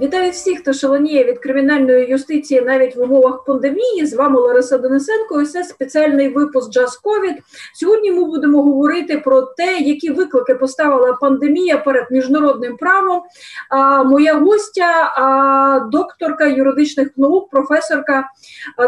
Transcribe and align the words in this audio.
Вітаю 0.00 0.30
всіх, 0.30 0.58
хто 0.60 0.72
шалоніє 0.72 1.24
від 1.24 1.38
кримінальної 1.38 2.06
юстиції 2.06 2.60
навіть 2.60 2.96
в 2.96 3.00
умовах 3.00 3.44
пандемії. 3.44 4.06
З 4.06 4.14
вами 4.14 4.40
Лариса 4.40 4.78
Денисенко. 4.78 5.40
і 5.40 5.46
Це 5.46 5.64
спеціальний 5.64 6.28
випуск 6.28 6.70
Джаз 6.70 6.96
Ковід. 6.96 7.34
Сьогодні 7.74 8.12
ми 8.12 8.24
будемо 8.24 8.62
говорити 8.62 9.18
про 9.18 9.42
те, 9.42 9.78
які 9.78 10.10
виклики 10.10 10.54
поставила 10.54 11.12
пандемія 11.12 11.78
перед 11.78 12.10
міжнародним 12.10 12.76
правом. 12.76 13.22
А, 13.70 14.02
Моя 14.02 14.34
гостя, 14.34 15.12
а, 15.16 15.80
докторка 15.92 16.46
юридичних 16.46 17.08
наук, 17.16 17.50
професорка, 17.50 18.24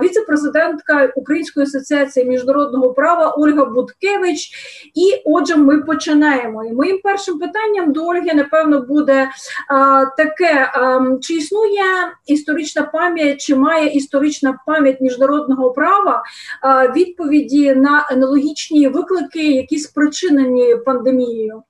віце-президентка 0.03 1.13
Української 1.17 1.65
асоціації 1.65 2.27
міжнародного 2.27 2.93
права 2.93 3.35
Ольга 3.39 3.65
Будкевич. 3.65 4.51
І 4.95 5.23
отже, 5.25 5.57
ми 5.57 5.83
починаємо. 5.83 6.65
І 6.65 6.73
моїм 6.73 7.01
першим 7.05 7.39
питанням 7.39 7.93
до 7.93 8.07
Ольги, 8.07 8.35
напевно, 8.35 8.81
буде 8.81 9.29
а, 9.69 10.05
таке. 10.17 10.73
Ем, 11.09 11.21
чи 11.21 11.35
існує 11.35 11.85
історична 12.27 12.83
пам'ять, 12.83 13.41
чи 13.41 13.57
має 13.57 13.89
історична 13.89 14.59
пам'ять 14.67 15.01
міжнародного 15.01 15.71
права 15.71 16.23
е, 16.65 16.93
відповіді 16.97 17.75
на 17.75 18.07
аналогічні 18.11 18.89
виклики, 18.89 19.53
які 19.53 19.79
спричинені 19.79 20.77
пандемією? 20.87 21.63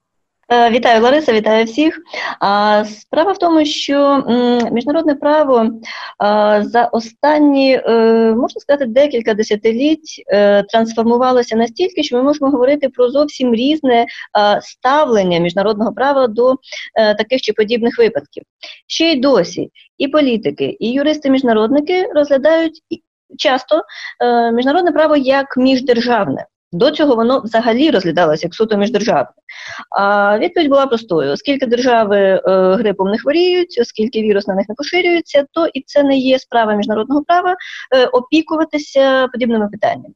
Е, 0.53 0.71
вітаю, 0.71 1.03
Лариса, 1.03 1.33
вітаю 1.33 1.65
всіх. 1.65 1.99
Справа 2.85 3.33
в 3.33 3.39
тому, 3.39 3.65
що 3.65 4.25
міжнародне 4.73 5.15
право 5.15 5.71
за 6.61 6.89
останні, 6.93 7.75
е, 7.75 7.91
можна 8.35 8.61
сказати, 8.61 8.87
декілька 8.87 9.35
десятиліть 9.35 10.25
е, 10.33 10.63
трансформувалося 10.63 11.57
настільки, 11.57 12.03
що 12.03 12.17
ми 12.17 12.23
можемо 12.23 12.51
говорити 12.51 12.89
про 12.89 13.11
зовсім 13.11 13.55
різне 13.55 14.07
ставлення 14.61 15.39
міжнародного 15.39 15.93
права 15.93 16.27
до 16.27 16.55
таких 16.95 17.41
чи 17.41 17.53
подібних 17.53 17.99
випадків. 17.99 18.43
Ще 18.87 19.13
й 19.13 19.21
досі 19.21 19.71
і 19.99 20.09
політики, 20.09 20.77
і 20.81 21.01
юристи-міжнародники 21.01 22.13
розглядають 22.15 22.81
часто 23.39 23.83
міжнародне 24.53 24.93
право 24.93 25.17
як 25.17 25.57
міждержавне. 25.57 26.47
До 26.73 26.91
цього 26.91 27.15
воно 27.17 27.41
взагалі 27.41 27.91
розглядалося 27.91 28.47
як 28.47 28.55
суто 28.55 28.77
міждержавне. 28.77 29.29
А 29.99 30.39
відповідь 30.39 30.69
була 30.69 30.87
простою: 30.87 31.33
оскільки 31.33 31.67
держави 31.67 32.19
е, 32.19 32.41
грипом 32.75 33.11
не 33.11 33.19
хворіють, 33.19 33.79
оскільки 33.83 34.23
вірус 34.23 34.47
на 34.47 34.55
них 34.55 34.69
не 34.69 34.75
поширюється, 34.75 35.45
то 35.53 35.67
і 35.67 35.83
це 35.87 36.03
не 36.03 36.17
є 36.19 36.39
справа 36.39 36.75
міжнародного 36.75 37.25
права 37.25 37.57
е, 37.97 38.07
опікуватися 38.07 39.29
подібними 39.33 39.69
питаннями. 39.69 40.15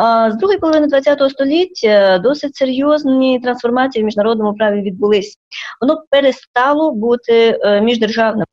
А 0.00 0.30
з 0.30 0.36
другої 0.36 0.58
половини 0.58 1.00
ХХ 1.00 1.30
століття 1.30 2.18
досить 2.18 2.56
серйозні 2.56 3.40
трансформації 3.40 4.02
в 4.02 4.06
міжнародному 4.06 4.54
праві 4.54 4.82
відбулись. 4.82 5.36
Воно 5.80 6.02
перестало 6.10 6.92
бути 6.92 7.60
е, 7.62 7.80
міждержавним. 7.80 8.46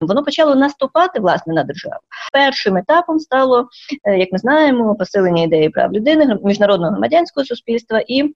Воно 0.00 0.24
почало 0.24 0.54
наступати 0.54 1.20
власне 1.20 1.54
на 1.54 1.64
державу. 1.64 2.00
Першим 2.32 2.76
етапом 2.76 3.18
стало, 3.18 3.68
е, 4.04 4.18
як 4.18 4.32
ми 4.32 4.38
знаємо, 4.38 4.94
посилення 4.94 5.42
ідеї 5.42 5.68
прав 5.68 5.92
людини, 5.92 6.38
міжнародного 6.44 6.92
громадянського 6.92 7.44
суспільства 7.44 8.02
і 8.06 8.34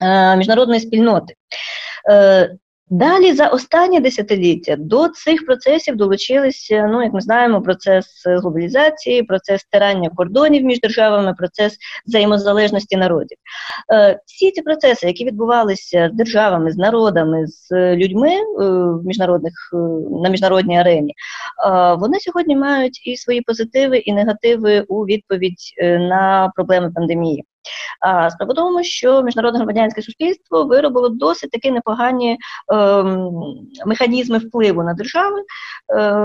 е, 0.00 0.36
міжнародної 0.36 0.80
спільноти. 0.80 1.34
Е, 2.10 2.56
Далі 2.92 3.32
за 3.32 3.48
останні 3.48 4.00
десятиліття 4.00 4.76
до 4.78 5.08
цих 5.08 5.46
процесів 5.46 5.96
долучилися, 5.96 6.88
ну 6.92 7.02
як 7.02 7.12
ми 7.12 7.20
знаємо, 7.20 7.62
процес 7.62 8.06
глобалізації, 8.26 9.22
процес 9.22 9.60
стирання 9.60 10.10
кордонів 10.16 10.64
між 10.64 10.80
державами, 10.80 11.34
процес 11.34 11.76
взаємозалежності 12.06 12.96
народів. 12.96 13.38
Е, 13.92 14.20
всі 14.26 14.50
ці 14.50 14.62
процеси, 14.62 15.06
які 15.06 15.24
відбувалися 15.24 16.10
з 16.12 16.16
державами, 16.16 16.72
з 16.72 16.76
народами, 16.76 17.46
з 17.46 17.96
людьми 17.96 18.30
е, 18.30 18.42
в 18.60 19.06
міжнародних 19.06 19.54
е, 19.74 19.76
на 20.22 20.28
міжнародній 20.28 20.78
арені, 20.78 21.14
вони 21.98 22.20
сьогодні 22.20 22.56
мають 22.56 23.06
і 23.06 23.16
свої 23.16 23.40
позитиви, 23.40 23.98
і 23.98 24.12
негативи 24.12 24.84
у 24.88 25.04
відповідь 25.04 25.74
на 25.82 26.52
проблеми 26.54 26.92
пандемії. 26.94 27.44
Справа 28.30 28.54
тому, 28.54 28.84
що 28.84 29.22
міжнародне 29.22 29.58
громадянське 29.58 30.02
суспільство 30.02 30.64
виробило 30.64 31.08
досить 31.08 31.50
такі 31.50 31.70
непогані 31.70 32.38
е, 32.72 33.02
механізми 33.86 34.38
впливу 34.38 34.82
на 34.82 34.94
держави 34.94 35.38
е, 35.40 35.44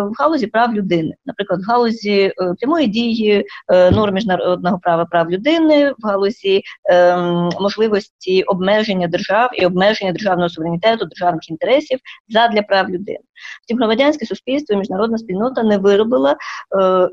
в 0.02 0.12
галузі 0.20 0.47
прав 0.47 0.74
людини, 0.74 1.14
наприклад, 1.26 1.59
в 1.62 1.72
галузі 1.72 2.22
е, 2.22 2.34
прямої 2.59 2.88
дії 2.88 3.46
е, 3.74 3.92
норм 3.92 4.14
міжнародного 4.14 4.80
права 4.80 5.06
прав 5.06 5.31
людини, 5.31 5.94
в 6.00 6.08
галузі 6.08 6.62
е, 6.92 7.18
можливості 7.59 8.44
обмеження 8.44 9.08
держав 9.08 9.50
і 9.53 9.66
обмеження 9.66 10.12
державного 10.12 10.50
суверенітету, 10.50 11.06
державних 11.06 11.50
інтересів 11.50 12.00
задля 12.30 12.62
прав 12.62 12.90
людини. 12.90 13.20
Втім, 13.64 13.78
громадянське 13.78 14.25
суспільство 14.25 14.75
і 14.75 14.80
міжнародна 14.80 15.18
спільнота 15.18 15.64
не 15.64 15.78
виробила 15.78 16.31
е, 16.31 16.36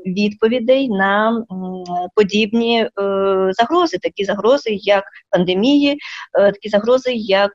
відповідей 0.05 0.89
на 0.89 1.45
подібні 2.15 2.79
е, 2.79 2.89
загрози, 3.51 3.97
такі 3.97 4.25
загрози, 4.25 4.69
як 4.71 5.03
пандемії, 5.29 5.97
е, 6.39 6.51
такі 6.51 6.69
загрози, 6.69 7.11
як 7.13 7.51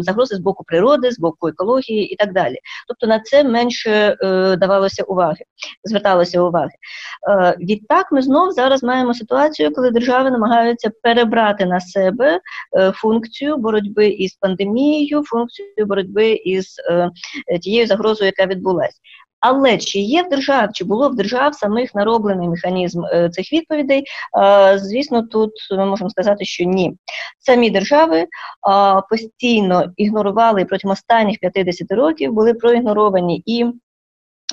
загрози 0.00 0.36
з 0.36 0.38
боку 0.38 0.64
природи, 0.64 1.10
з 1.10 1.18
боку 1.18 1.48
екології 1.48 2.12
і 2.12 2.16
так 2.16 2.32
далі. 2.32 2.56
Тобто 2.88 3.06
на 3.06 3.20
це 3.20 3.44
менше 3.44 4.16
давалося 4.60 5.02
уваги, 5.02 5.44
зверталося 5.84 6.42
уваги. 6.42 6.70
Відтак, 7.58 8.12
ми 8.12 8.22
знов 8.22 8.52
зараз 8.52 8.82
маємо 8.82 9.14
ситуацію, 9.14 9.74
коли 9.74 9.90
держави 9.90 10.30
намагаються 10.30 10.90
перебрати 11.02 11.66
на 11.66 11.80
себе 11.80 12.40
функцію 12.94 13.56
боротьби 13.56 14.08
із 14.08 14.34
пандемією, 14.34 15.22
функцію 15.24 15.86
боротьби 15.86 16.30
із 16.32 16.76
тією 17.62 17.86
загрозою, 17.94 18.32
яка 18.38 18.52
відбулася. 18.52 18.98
Але 19.40 19.78
чи 19.78 19.98
є 19.98 20.22
в 20.22 20.28
держав, 20.28 20.68
чи 20.72 20.84
було 20.84 21.08
в 21.08 21.14
держав 21.14 21.54
самих 21.54 21.94
нароблений 21.94 22.48
механізм 22.48 23.04
е, 23.04 23.30
цих 23.30 23.52
відповідей? 23.52 24.04
Е, 24.38 24.78
звісно, 24.78 25.22
тут 25.22 25.50
ми 25.70 25.86
можемо 25.86 26.10
сказати, 26.10 26.44
що 26.44 26.64
ні. 26.64 26.96
Самі 27.38 27.70
держави 27.70 28.18
е, 28.18 28.26
постійно 29.10 29.84
ігнорували 29.96 30.64
протягом 30.64 30.92
останніх 30.92 31.38
50 31.38 31.92
років, 31.92 32.32
були 32.32 32.54
проігноровані 32.54 33.42
і 33.46 33.66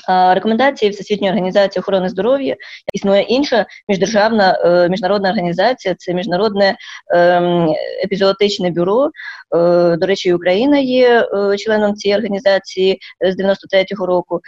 Рекомендації 0.08 0.92
Всесвітньої 0.92 1.32
організації 1.34 1.82
охорони 1.82 2.10
здоров'я 2.10 2.56
існує 2.94 3.22
інша 3.22 3.66
міждержавна 3.88 4.60
е, 4.66 4.90
міжнародна 4.90 5.30
організація, 5.30 5.96
це 5.96 6.14
міжнародне 6.14 6.76
ем, 7.14 7.74
епізоотичне 8.04 8.72
бюро. 8.72 9.06
Е, 9.06 9.98
до 9.98 10.08
речі, 10.08 10.34
Україна 10.34 10.78
є 10.78 11.28
е, 11.34 11.58
членом 11.58 11.96
цієї 11.96 12.18
організації 12.18 13.00
з 13.22 13.44
93-го 13.44 14.06
року. 14.06 14.40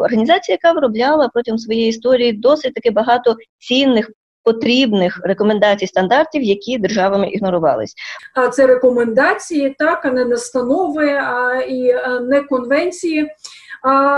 Організація, 0.00 0.58
яка 0.62 0.72
виробляла 0.72 1.28
протягом 1.28 1.58
своєї 1.58 1.88
історії 1.88 2.32
досить 2.32 2.74
таки 2.74 2.90
багато 2.90 3.36
цінних. 3.58 4.10
Потрібних 4.44 5.20
рекомендацій 5.22 5.86
стандартів, 5.86 6.42
які 6.42 6.78
державами 6.78 7.28
ігнорувались, 7.28 7.94
а 8.34 8.48
це 8.48 8.66
рекомендації, 8.66 9.76
так 9.78 10.04
а 10.04 10.10
не 10.10 10.24
настанови, 10.24 11.08
а 11.08 11.54
і 11.68 11.94
не 12.22 12.40
конвенції. 12.40 13.30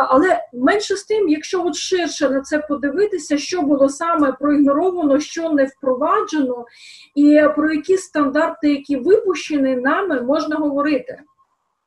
Але 0.08 0.40
менше 0.52 0.96
з 0.96 1.04
тим, 1.04 1.28
якщо 1.28 1.66
от 1.66 1.74
ширше 1.74 2.30
на 2.30 2.40
це 2.40 2.58
подивитися, 2.58 3.38
що 3.38 3.62
було 3.62 3.88
саме 3.88 4.32
проігноровано, 4.32 5.20
що 5.20 5.50
не 5.50 5.64
впроваджено, 5.64 6.64
і 7.14 7.42
про 7.56 7.72
які 7.72 7.96
стандарти, 7.96 8.70
які 8.70 8.96
випущені 8.96 9.76
нами, 9.76 10.20
можна 10.20 10.56
говорити. 10.56 11.18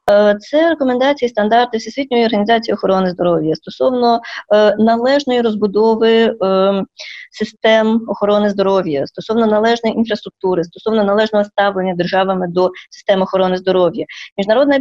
Е, 0.09 0.37
це 0.39 0.69
рекомендації 0.69 1.29
стандарти 1.29 1.77
Всесвітньої 1.77 2.25
організації 2.25 2.75
охорони 2.75 3.09
здоров'я 3.09 3.55
стосовно 3.55 4.21
е, 4.53 4.75
належної 4.75 5.41
розбудови 5.41 6.11
е, 6.11 6.83
систем 7.31 8.01
охорони 8.07 8.49
здоров'я, 8.49 9.07
стосовно 9.07 9.45
належної 9.47 9.95
інфраструктури, 9.95 10.63
стосовно 10.63 11.03
належного 11.03 11.45
ставлення 11.45 11.95
державами 11.95 12.47
до 12.47 12.71
систем 12.89 13.21
охорони 13.21 13.57
здоров'я. 13.57 14.05
Міжнародне 14.37 14.79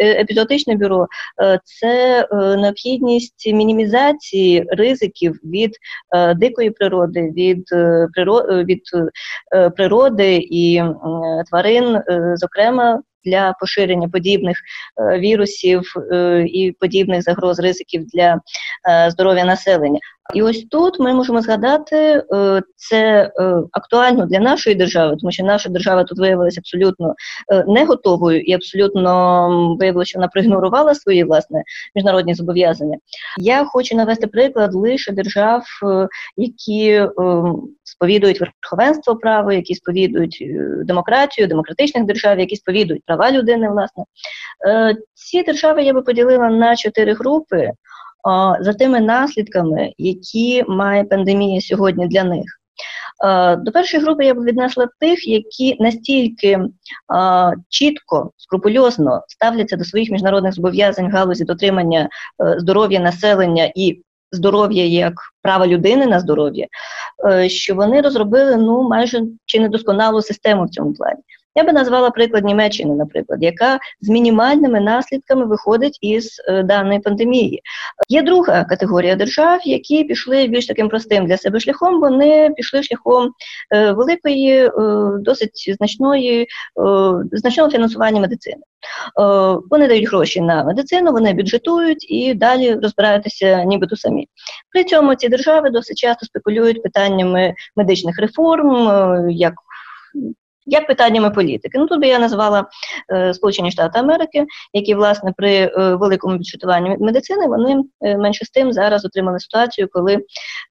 епізоотичне 0.00 0.74
бюро 0.76 1.06
це 1.64 2.26
необхідність 2.32 3.46
мінімізації 3.46 4.66
ризиків 4.68 5.40
від 5.44 5.70
дикої 6.36 6.70
природи, 6.70 7.32
від 7.36 7.64
від 8.50 8.82
природи 9.76 10.36
і 10.50 10.82
тварин, 11.50 12.00
зокрема 12.34 13.02
для 13.24 13.54
поширення 13.60 14.08
подібних 14.08 14.56
е, 15.00 15.18
вірусів 15.18 15.82
е, 16.12 16.44
і 16.48 16.72
подібних 16.72 17.22
загроз 17.22 17.58
ризиків 17.58 18.06
для 18.06 18.40
е, 18.90 19.10
здоров'я 19.10 19.44
населення. 19.44 19.98
І 20.34 20.42
ось 20.42 20.66
тут 20.70 21.00
ми 21.00 21.12
можемо 21.14 21.40
згадати 21.42 22.22
це 22.76 23.32
актуально 23.72 24.26
для 24.26 24.38
нашої 24.38 24.76
держави, 24.76 25.16
тому 25.20 25.32
що 25.32 25.44
наша 25.44 25.68
держава 25.68 26.04
тут 26.04 26.18
виявилася 26.18 26.60
абсолютно 26.60 27.14
не 27.66 27.84
готовою 27.84 28.40
і 28.40 28.52
абсолютно 28.52 29.76
виявилося, 29.80 30.08
що 30.08 30.18
вона 30.18 30.28
проігнорувала 30.28 30.94
свої 30.94 31.24
власне 31.24 31.62
міжнародні 31.94 32.34
зобов'язання. 32.34 32.98
Я 33.38 33.64
хочу 33.64 33.96
навести 33.96 34.26
приклад 34.26 34.74
лише 34.74 35.12
держав, 35.12 35.62
які 36.36 37.06
сповідують 37.84 38.40
верховенство 38.40 39.16
права, 39.16 39.54
які 39.54 39.74
сповідують 39.74 40.44
демократію, 40.84 41.46
демократичних 41.46 42.04
держав, 42.04 42.38
які 42.38 42.56
сповідують 42.56 43.02
права 43.08 43.32
людини, 43.32 43.70
власне. 43.70 44.04
Ці 45.14 45.42
держави 45.42 45.82
я 45.82 45.92
би 45.92 46.02
поділила 46.02 46.48
на 46.50 46.76
чотири 46.76 47.12
групи 47.14 47.70
за 48.60 48.72
тими 48.72 49.00
наслідками, 49.00 49.92
які 49.98 50.64
має 50.68 51.04
пандемія 51.04 51.60
сьогодні 51.60 52.06
для 52.06 52.24
них. 52.24 52.44
До 53.58 53.72
першої 53.72 54.02
групи 54.02 54.24
я 54.24 54.34
б 54.34 54.44
віднесла 54.44 54.88
тих, 55.00 55.28
які 55.28 55.76
настільки 55.80 56.58
а, 57.08 57.52
чітко, 57.68 58.30
скрупульозно 58.36 59.22
ставляться 59.28 59.76
до 59.76 59.84
своїх 59.84 60.10
міжнародних 60.10 60.54
зобов'язань 60.54 61.08
в 61.08 61.12
галузі 61.12 61.44
дотримання 61.44 62.08
здоров'я 62.58 63.00
населення 63.00 63.72
і 63.74 64.02
здоров'я 64.32 64.84
як 64.84 65.14
права 65.42 65.66
людини 65.66 66.06
на 66.06 66.20
здоров'я, 66.20 66.66
що 67.46 67.74
вони 67.74 68.00
розробили 68.00 68.56
ну 68.56 68.88
майже 68.88 69.22
чи 69.44 69.60
недосконалу 69.60 70.22
систему 70.22 70.64
в 70.64 70.68
цьому 70.68 70.92
плані. 70.94 71.22
Я 71.58 71.64
би 71.64 71.72
назвала 71.72 72.10
приклад 72.10 72.44
Німеччини, 72.44 72.94
наприклад, 72.94 73.42
яка 73.42 73.78
з 74.00 74.08
мінімальними 74.08 74.80
наслідками 74.80 75.46
виходить 75.46 75.98
із 76.00 76.42
е, 76.48 76.62
даної 76.62 76.98
пандемії. 77.00 77.62
Є 78.08 78.22
друга 78.22 78.64
категорія 78.64 79.16
держав, 79.16 79.60
які 79.64 80.04
пішли 80.04 80.46
більш 80.46 80.66
таким 80.66 80.88
простим 80.88 81.26
для 81.26 81.36
себе 81.36 81.60
шляхом. 81.60 82.00
Вони 82.00 82.50
пішли 82.56 82.82
шляхом 82.82 83.30
е, 83.74 83.92
великої, 83.92 84.66
е, 84.66 84.70
досить 85.20 85.74
значної, 85.78 86.46
значного 87.32 87.70
фінансування 87.70 88.20
медицини. 88.20 88.62
Вони 89.70 89.88
дають 89.88 90.08
гроші 90.08 90.40
на 90.40 90.64
медицину, 90.64 91.12
вони 91.12 91.32
бюджетують 91.32 92.10
і 92.10 92.34
далі 92.34 92.74
розбираються 92.74 93.64
нібито 93.64 93.96
самі. 93.96 94.28
При 94.72 94.84
цьому 94.84 95.14
ці 95.14 95.28
держави 95.28 95.70
досить 95.70 95.98
часто 95.98 96.26
спекулюють 96.26 96.82
питаннями 96.82 97.54
медичних 97.76 98.18
реформ, 98.18 99.30
як 99.30 99.54
як 100.68 100.86
питаннями 100.86 101.30
політики. 101.30 101.78
Ну 101.78 101.86
тут 101.86 102.00
би 102.00 102.06
я 102.08 102.18
назвала 102.18 102.66
е, 103.12 103.34
Сполучені 103.34 103.70
Штати 103.70 103.98
Америки, 103.98 104.46
які 104.72 104.94
власне 104.94 105.32
при 105.36 105.54
е, 105.54 105.70
великому 105.94 106.36
бюджетуванні 106.36 106.96
медицини 107.00 107.46
вони 107.46 107.82
е, 108.00 108.16
менше 108.16 108.44
з 108.44 108.50
тим 108.50 108.72
зараз 108.72 109.04
отримали 109.04 109.38
ситуацію, 109.38 109.88
коли, 109.92 110.18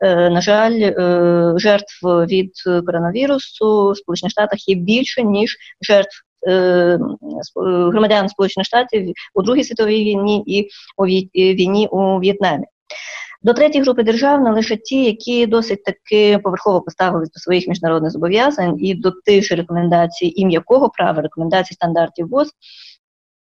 е, 0.01 0.29
на 0.29 0.41
жаль, 0.41 0.79
е, 0.79 1.53
жертв 1.57 2.05
від 2.05 2.51
коронавірусу 2.85 3.91
в 3.91 3.97
Сполучених 3.97 4.31
Штатах 4.31 4.69
є 4.69 4.75
більше 4.75 5.23
ніж 5.23 5.57
жертв. 5.81 6.23
Е, 6.47 6.51
е, 6.53 6.99
громадян 7.55 8.29
Сполучених 8.29 8.65
Штатів 8.65 9.13
у 9.33 9.41
Другій 9.41 9.63
світовій 9.63 10.03
війні 10.03 10.43
і 10.47 10.69
у 10.97 11.05
війні 11.35 11.87
у 11.91 12.19
В'єтнамі. 12.19 12.65
До 13.43 13.53
третьої 13.53 13.83
групи 13.83 14.03
держав 14.03 14.41
належать 14.41 14.83
ті, 14.83 15.03
які 15.03 15.45
досить 15.47 15.83
таки 15.83 16.39
поверхово 16.43 16.81
поставились 16.81 17.31
до 17.31 17.39
своїх 17.39 17.67
міжнародних 17.67 18.11
зобов'язань 18.11 18.75
і 18.79 18.95
до 18.95 19.11
тих 19.11 19.51
рекомендацій 19.51 20.33
і 20.35 20.45
м'якого 20.45 20.89
права, 20.89 21.21
рекомендацій 21.21 21.73
стандартів 21.73 22.27
ВОЗ. 22.29 22.51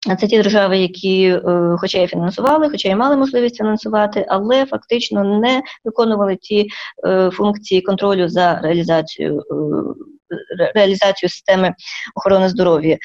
Це 0.06 0.28
ті 0.28 0.38
держави, 0.38 0.78
які, 0.78 1.24
е, 1.28 1.42
хоча 1.80 2.02
і 2.02 2.08
фінансували, 2.08 2.70
хоча 2.70 2.90
і 2.90 2.96
мали 2.96 3.16
можливість 3.16 3.58
фінансувати, 3.58 4.26
але 4.30 4.66
фактично 4.66 5.24
не 5.24 5.62
виконували 5.84 6.36
ті 6.36 6.68
е, 7.08 7.30
функції 7.34 7.82
контролю 7.82 8.30
за 8.30 8.60
реалізацію 8.64 9.40
е, 9.40 10.72
реалізацію 10.76 11.30
системи 11.30 11.74
охорони 12.16 12.50
здоров'я. 12.50 12.98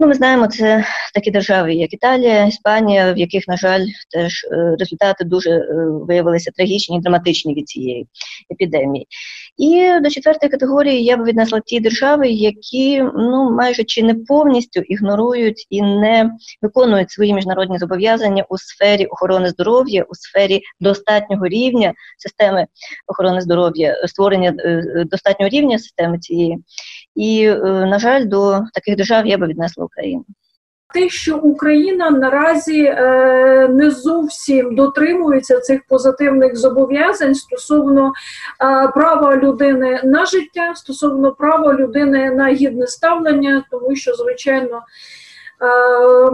Ну, 0.00 0.06
ми 0.06 0.14
знаємо, 0.14 0.46
це 0.46 0.84
такі 1.14 1.30
держави, 1.30 1.74
як 1.74 1.92
Італія, 1.92 2.46
Іспанія, 2.46 3.12
в 3.12 3.18
яких, 3.18 3.48
на 3.48 3.56
жаль, 3.56 3.86
теж 4.10 4.46
результати 4.78 5.24
дуже 5.24 5.68
виявилися 6.08 6.50
трагічні 6.56 6.96
і 6.96 7.00
драматичні 7.00 7.54
від 7.54 7.68
цієї 7.68 8.06
епідемії. 8.52 9.06
І 9.58 10.00
до 10.02 10.10
четвертої 10.10 10.50
категорії 10.50 11.04
я 11.04 11.16
б 11.16 11.24
віднесла 11.24 11.60
ті 11.60 11.80
держави, 11.80 12.28
які 12.28 13.02
ну 13.02 13.50
майже 13.50 13.84
чи 13.84 14.02
не 14.02 14.14
повністю 14.14 14.80
ігнорують 14.80 15.66
і 15.70 15.82
не 15.82 16.30
виконують 16.62 17.10
свої 17.10 17.34
міжнародні 17.34 17.78
зобов'язання 17.78 18.44
у 18.48 18.58
сфері 18.58 19.06
охорони 19.06 19.48
здоров'я, 19.48 20.02
у 20.02 20.14
сфері 20.14 20.62
достатнього 20.80 21.46
рівня 21.46 21.92
системи 22.18 22.66
охорони 23.06 23.40
здоров'я, 23.40 24.06
створення 24.06 24.54
е, 24.58 25.04
достатнього 25.10 25.48
рівня 25.48 25.78
системи 25.78 26.18
цієї. 26.18 26.58
І, 27.14 27.48
на 27.64 27.98
жаль, 27.98 28.26
до 28.26 28.60
таких 28.74 28.96
держав 28.96 29.26
я 29.26 29.38
би 29.38 29.46
віднесла 29.46 29.84
Україну. 29.84 30.24
Те, 30.94 31.08
що 31.08 31.36
Україна 31.36 32.10
наразі 32.10 32.84
е, 32.84 33.68
не 33.70 33.90
зовсім 33.90 34.74
дотримується 34.74 35.60
цих 35.60 35.80
позитивних 35.88 36.56
зобов'язань 36.56 37.34
стосовно 37.34 38.06
е, 38.06 38.12
права 38.88 39.36
людини 39.36 40.00
на 40.04 40.26
життя, 40.26 40.72
стосовно 40.74 41.32
права 41.32 41.74
людини 41.74 42.30
на 42.30 42.48
гідне 42.48 42.86
ставлення, 42.86 43.64
тому 43.70 43.96
що 43.96 44.14
звичайно. 44.14 44.82
Е, 45.62 46.30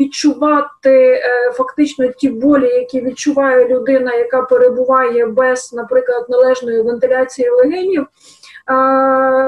відчувати 0.00 0.90
е, 0.94 1.52
фактично 1.52 2.08
ті 2.08 2.30
болі, 2.30 2.66
які 2.66 3.00
відчуває 3.00 3.68
людина, 3.68 4.14
яка 4.14 4.42
перебуває 4.42 5.26
без, 5.26 5.72
наприклад, 5.72 6.26
належної 6.28 6.82
вентиляції 6.82 7.50
легенів, 7.50 8.06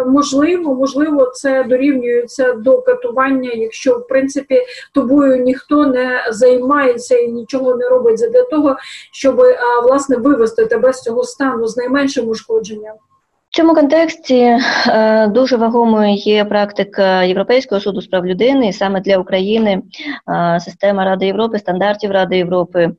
Можливо, 0.06 0.74
можливо, 0.74 1.26
це 1.26 1.64
дорівнюється 1.64 2.52
до 2.52 2.82
катування, 2.82 3.50
якщо 3.54 3.98
в 3.98 4.06
принципі 4.08 4.62
тобою 4.94 5.36
ніхто 5.36 5.86
не 5.86 6.28
займається 6.30 7.16
і 7.18 7.28
нічого 7.28 7.76
не 7.76 7.88
робить 7.88 8.30
для 8.32 8.42
того, 8.42 8.76
щоб 9.12 9.42
власне 9.84 10.16
вивести 10.16 10.66
тебе 10.66 10.92
з 10.92 11.02
цього 11.02 11.24
стану 11.24 11.66
з 11.66 11.76
найменшим 11.76 12.28
ушкодженням. 12.28 12.94
В 13.56 13.58
цьому 13.58 13.74
контексті 13.74 14.58
е, 14.88 15.26
дуже 15.26 15.56
вагомою 15.56 16.14
є 16.14 16.44
практика 16.44 17.22
Європейського 17.22 17.80
суду 17.80 18.00
з 18.00 18.06
прав 18.06 18.26
людини, 18.26 18.68
і 18.68 18.72
саме 18.72 19.00
для 19.00 19.18
України 19.18 19.82
е, 20.30 20.60
система 20.60 21.04
Ради 21.04 21.26
Європи, 21.26 21.58
стандартів 21.58 22.10
Ради 22.10 22.36
Європи, 22.36 22.90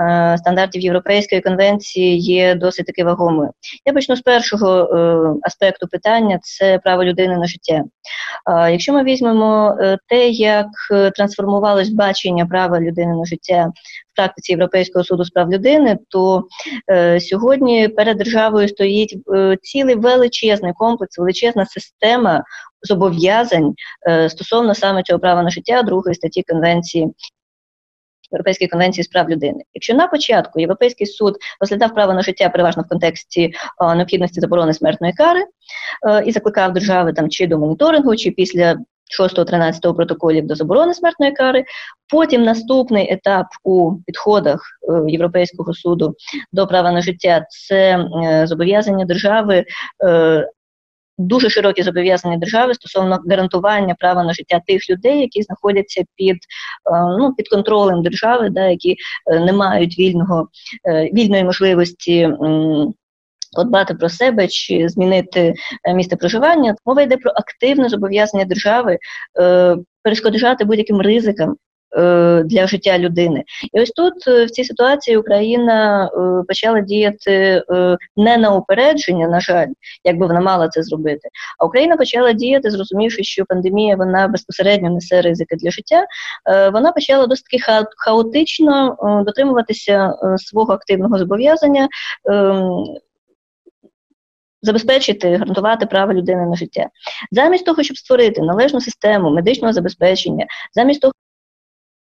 е, 0.00 0.38
стандартів 0.38 0.82
Європейської 0.82 1.40
конвенції 1.40 2.18
є 2.18 2.54
досить 2.54 2.86
таки 2.86 3.04
вагомою. 3.04 3.50
Я 3.86 3.92
почну 3.92 4.16
з 4.16 4.20
першого 4.20 4.80
е, 4.80 5.34
аспекту 5.42 5.86
питання 5.88 6.38
це 6.42 6.78
право 6.78 7.04
людини 7.04 7.36
на 7.36 7.46
життя. 7.46 7.84
Е, 8.50 8.72
якщо 8.72 8.92
ми 8.92 9.04
візьмемо 9.04 9.76
е, 9.80 9.98
те, 10.08 10.28
як 10.28 10.66
трансформувалось 11.16 11.88
бачення 11.88 12.46
права 12.46 12.80
людини 12.80 13.14
на 13.16 13.24
життя 13.24 13.72
практиці 14.16 14.52
Європейського 14.52 15.04
суду 15.04 15.24
з 15.24 15.30
прав 15.30 15.52
людини, 15.52 15.98
то 16.08 16.44
е, 16.90 17.20
сьогодні 17.20 17.88
перед 17.88 18.16
державою 18.16 18.68
стоїть 18.68 19.18
е, 19.34 19.56
цілий 19.62 19.94
величезний 19.94 20.72
комплекс, 20.72 21.18
величезна 21.18 21.66
система 21.66 22.44
зобов'язань 22.82 23.74
е, 24.08 24.30
стосовно 24.30 24.74
саме 24.74 25.02
цього 25.02 25.18
права 25.18 25.42
на 25.42 25.50
життя 25.50 25.82
другої 25.82 26.14
статті 26.14 26.42
конвенції. 26.42 27.08
Європейської 28.32 28.68
конвенції 28.68 29.04
з 29.04 29.08
прав 29.08 29.30
людини. 29.30 29.64
Якщо 29.74 29.94
на 29.94 30.06
початку 30.06 30.60
Європейський 30.60 31.06
суд 31.06 31.36
розглядав 31.60 31.94
право 31.94 32.14
на 32.14 32.22
життя 32.22 32.48
переважно 32.48 32.82
в 32.82 32.88
контексті 32.88 33.54
о, 33.78 33.94
необхідності 33.94 34.40
заборони 34.40 34.74
смертної 34.74 35.12
кари 35.12 35.44
о, 36.08 36.18
і 36.18 36.32
закликав 36.32 36.72
держави 36.72 37.12
там 37.12 37.30
чи 37.30 37.46
до 37.46 37.58
моніторингу, 37.58 38.16
чи 38.16 38.30
після 38.30 38.76
6-13 39.20 39.94
протоколів 39.94 40.46
до 40.46 40.54
заборони 40.54 40.94
смертної 40.94 41.32
кари. 41.32 41.64
Потім 42.10 42.42
наступний 42.42 43.12
етап 43.12 43.46
у 43.64 43.92
підходах 44.06 44.60
е, 44.82 45.10
Європейського 45.10 45.74
суду 45.74 46.14
до 46.52 46.66
права 46.66 46.92
на 46.92 47.00
життя 47.00 47.46
це 47.68 47.98
е, 47.98 48.46
зобов'язання 48.46 49.04
держави. 49.04 49.64
Е, 50.04 50.48
дуже 51.18 51.50
широкі 51.50 51.82
зобов'язання 51.82 52.36
держави 52.36 52.74
стосовно 52.74 53.18
гарантування 53.30 53.94
права 53.98 54.24
на 54.24 54.34
життя 54.34 54.60
тих 54.66 54.90
людей, 54.90 55.20
які 55.20 55.42
знаходяться 55.42 56.04
під 56.16 56.36
ну 57.18 57.34
під 57.34 57.48
контролем 57.48 58.02
держави, 58.02 58.48
да, 58.50 58.66
які 58.66 58.96
не 59.26 59.52
мають 59.52 59.98
вільного 59.98 60.48
вільної 61.12 61.44
можливості 61.44 62.28
подбати 63.56 63.94
про 63.94 64.08
себе 64.08 64.48
чи 64.48 64.88
змінити 64.88 65.54
е, 65.84 65.94
місце 65.94 66.16
проживання. 66.16 66.74
Мова 66.86 67.02
йде 67.02 67.16
про 67.16 67.30
активне 67.30 67.88
зобов'язання 67.88 68.44
держави 68.44 68.98
е, 69.40 69.76
перешкоджати 70.02 70.64
будь-яким 70.64 71.00
ризикам. 71.00 71.56
Е, 71.96 72.42
для 72.44 72.66
життя 72.66 72.98
людини, 72.98 73.44
і 73.72 73.80
ось 73.80 73.90
тут 73.90 74.26
в 74.26 74.50
цій 74.50 74.64
ситуації 74.64 75.16
Україна 75.16 76.10
почала 76.48 76.80
діяти 76.80 77.62
не 78.16 78.36
на 78.36 78.54
упередження, 78.54 79.28
на 79.28 79.40
жаль, 79.40 79.66
як 80.04 80.18
би 80.18 80.26
вона 80.26 80.40
мала 80.40 80.68
це 80.68 80.82
зробити. 80.82 81.28
А 81.58 81.64
Україна 81.64 81.96
почала 81.96 82.32
діяти, 82.32 82.70
зрозумівши, 82.70 83.22
що 83.22 83.44
пандемія 83.48 83.96
вона 83.96 84.28
безпосередньо 84.28 84.90
несе 84.90 85.22
ризики 85.22 85.56
для 85.56 85.70
життя. 85.70 86.06
Вона 86.72 86.92
почала 86.92 87.26
досить 87.26 87.46
хаотично 87.96 88.96
дотримуватися 89.26 90.14
свого 90.36 90.72
активного 90.72 91.18
зобов'язання 91.18 91.88
ем, 92.30 92.84
забезпечити, 94.66 95.36
гарантувати 95.36 95.86
право 95.86 96.12
людини 96.12 96.46
на 96.46 96.56
життя, 96.56 96.88
замість 97.30 97.64
того, 97.64 97.82
щоб 97.82 97.98
створити 97.98 98.42
належну 98.42 98.80
систему 98.80 99.30
медичного 99.30 99.72
забезпечення, 99.72 100.46
замість 100.74 101.00
того. 101.00 101.12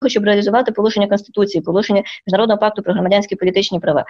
Щоб 0.07 0.23
реалізувати 0.23 0.71
положення 0.71 1.07
конституції, 1.07 1.61
положення 1.61 2.03
міжнародного 2.27 2.59
пакту 2.59 2.81
про 2.81 2.93
громадянські 2.93 3.35
політичні 3.35 3.79
права 3.79 4.05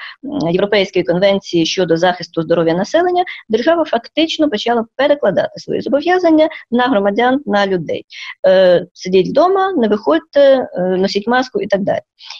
Європейської 0.51 1.05
конвенції 1.05 1.65
щодо 1.65 1.97
захисту 1.97 2.41
здоров'я 2.41 2.73
населення, 2.73 3.23
держава 3.49 3.85
фактично 3.85 4.49
почала 4.49 4.85
перекладати 4.95 5.59
свої 5.59 5.81
зобов'язання 5.81 6.49
на 6.71 6.83
громадян 6.83 7.41
на 7.45 7.67
людей. 7.67 8.05
е, 8.47 8.85
сидіть 8.93 9.29
вдома, 9.29 9.73
не 9.73 9.87
виходьте, 9.87 10.67
е, 10.73 10.81
носіть 10.81 11.27
маску 11.27 11.61
і 11.61 11.67
так 11.67 11.81
далі. 11.81 11.99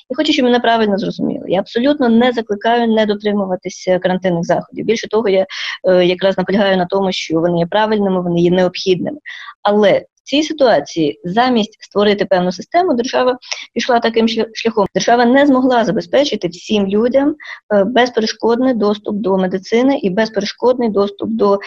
Я 0.10 0.16
хочу, 0.16 0.34
щоб 0.34 0.46
мене 0.46 0.60
правильно 0.60 0.98
зрозуміли. 0.98 1.46
Я 1.48 1.60
абсолютно 1.60 2.10
не 2.10 2.32
закликаю 2.32 2.88
не 2.88 3.06
дотримуватися 3.06 4.00
карантинних 4.00 4.44
заходів. 4.44 4.86
Більше 4.86 5.08
того, 5.08 5.30
я 5.30 5.46
е, 5.90 6.06
якраз 6.06 6.38
наполягаю 6.38 6.78
на 6.78 6.86
тому, 6.86 7.12
що 7.12 7.40
вони 7.40 7.60
є 7.60 7.66
правильними, 7.66 8.22
вони 8.22 8.42
є 8.42 8.52
необхідними. 8.52 9.18
Але 9.64 10.06
цій 10.24 10.44
ситуації 10.44 11.22
замість 11.24 11.78
створити 11.80 12.26
певну 12.26 12.52
систему, 12.52 12.94
держава 12.94 13.38
пішла 13.74 14.00
таким 14.00 14.28
шляхом. 14.54 14.88
Держава 14.94 15.26
не 15.26 15.46
змогла 15.46 15.86
забезпечити 15.86 16.48
всім 16.48 16.88
людям 16.88 17.36
е, 17.74 17.84
безперешкодний 17.84 18.74
доступ 18.74 19.16
до 19.16 19.38
медицини 19.38 19.98
і 19.98 20.10
безперешкодний 20.10 20.90
доступ 20.90 21.30
до 21.30 21.56
е, 21.56 21.60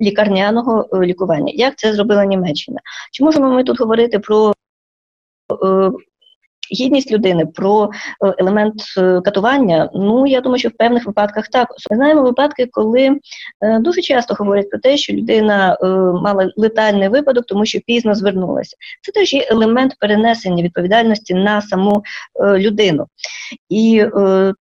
лікарняного 0.00 0.88
е, 0.92 1.00
лікування. 1.00 1.52
Як 1.54 1.76
це 1.76 1.94
зробила 1.94 2.24
Німеччина? 2.24 2.80
Чи 3.12 3.24
можемо 3.24 3.50
ми 3.50 3.64
тут 3.64 3.80
говорити 3.80 4.18
про 4.18 4.52
гідність 6.72 7.12
людини, 7.12 7.46
про 7.46 7.90
е, 8.24 8.34
елемент 8.38 8.74
е, 8.98 9.20
катування. 9.20 9.90
Ну 9.94 10.26
я 10.26 10.40
думаю, 10.40 10.58
що 10.58 10.68
в 10.68 10.72
певних 10.72 11.06
випадках 11.06 11.48
також 11.48 11.76
ми 11.90 11.96
знаємо 11.96 12.22
випадки, 12.22 12.68
коли 12.70 13.00
е, 13.60 13.78
дуже 13.78 14.00
часто 14.00 14.34
говорять 14.34 14.70
про 14.70 14.78
те, 14.78 14.96
що 14.96 15.12
людина 15.12 15.76
мала 16.22 16.52
летальний 16.56 17.08
випадок, 17.08 17.44
тому 17.46 17.66
що 17.66 17.78
пізно 17.86 18.14
звернулася. 18.14 18.76
Це 19.02 19.12
теж 19.12 19.32
є 19.32 19.48
елемент 19.50 19.96
перенесення 20.00 20.62
відповідальності 20.62 21.34
на 21.34 21.62
саму 21.62 22.02
людину. 22.40 23.06
І 23.68 24.04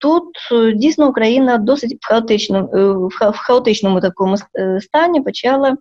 Тут 0.00 0.24
е, 0.52 0.72
дійсно 0.72 1.08
Україна 1.08 1.58
досить 1.58 1.96
в 2.00 2.08
хаотичному 2.08 2.68
е, 2.74 3.28
в 3.30 3.36
хаотичному 3.36 4.00
такому 4.00 4.36
е, 4.58 4.80
стані 4.80 5.20
почала 5.20 5.76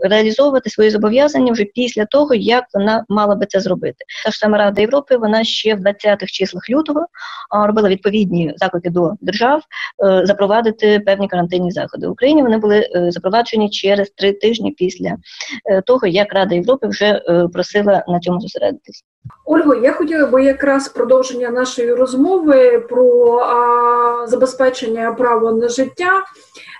реалізовувати 0.00 0.70
свої 0.70 0.90
зобов'язання 0.90 1.52
вже 1.52 1.64
після 1.64 2.06
того, 2.06 2.34
як 2.34 2.64
вона 2.74 3.04
мала 3.08 3.34
би 3.34 3.46
це 3.46 3.60
зробити. 3.60 4.04
Та 4.24 4.30
ж 4.30 4.38
сама 4.38 4.58
Рада 4.58 4.80
Європи 4.80 5.16
вона 5.16 5.44
ще 5.44 5.74
в 5.74 5.78
20-х 5.78 6.26
числах 6.26 6.70
лютого 6.70 7.06
робила 7.66 7.88
відповідні 7.88 8.52
заклики 8.56 8.90
до 8.90 9.12
держав 9.20 9.62
запровадити 10.22 11.00
певні 11.00 11.28
карантинні 11.28 11.70
заходи. 11.70 12.08
В 12.08 12.10
Україні 12.10 12.42
вони 12.42 12.58
були 12.58 12.88
запроваджені 13.08 13.70
через 13.70 14.10
три 14.10 14.32
тижні 14.32 14.70
після 14.70 15.16
того, 15.86 16.06
як 16.06 16.32
Рада 16.32 16.54
Європи 16.54 16.86
вже 16.86 17.22
просила 17.52 18.04
на 18.08 18.20
цьому 18.20 18.40
зосередитись. 18.40 19.04
Ольго, 19.44 19.74
я 19.74 19.92
хотіла 19.92 20.26
би 20.26 20.44
якраз 20.44 20.88
продовження 20.88 21.50
нашої 21.50 21.94
розмови 21.94 22.78
про 22.78 23.36
а, 23.38 24.26
забезпечення 24.26 25.12
права 25.12 25.52
на 25.52 25.68
життя. 25.68 26.24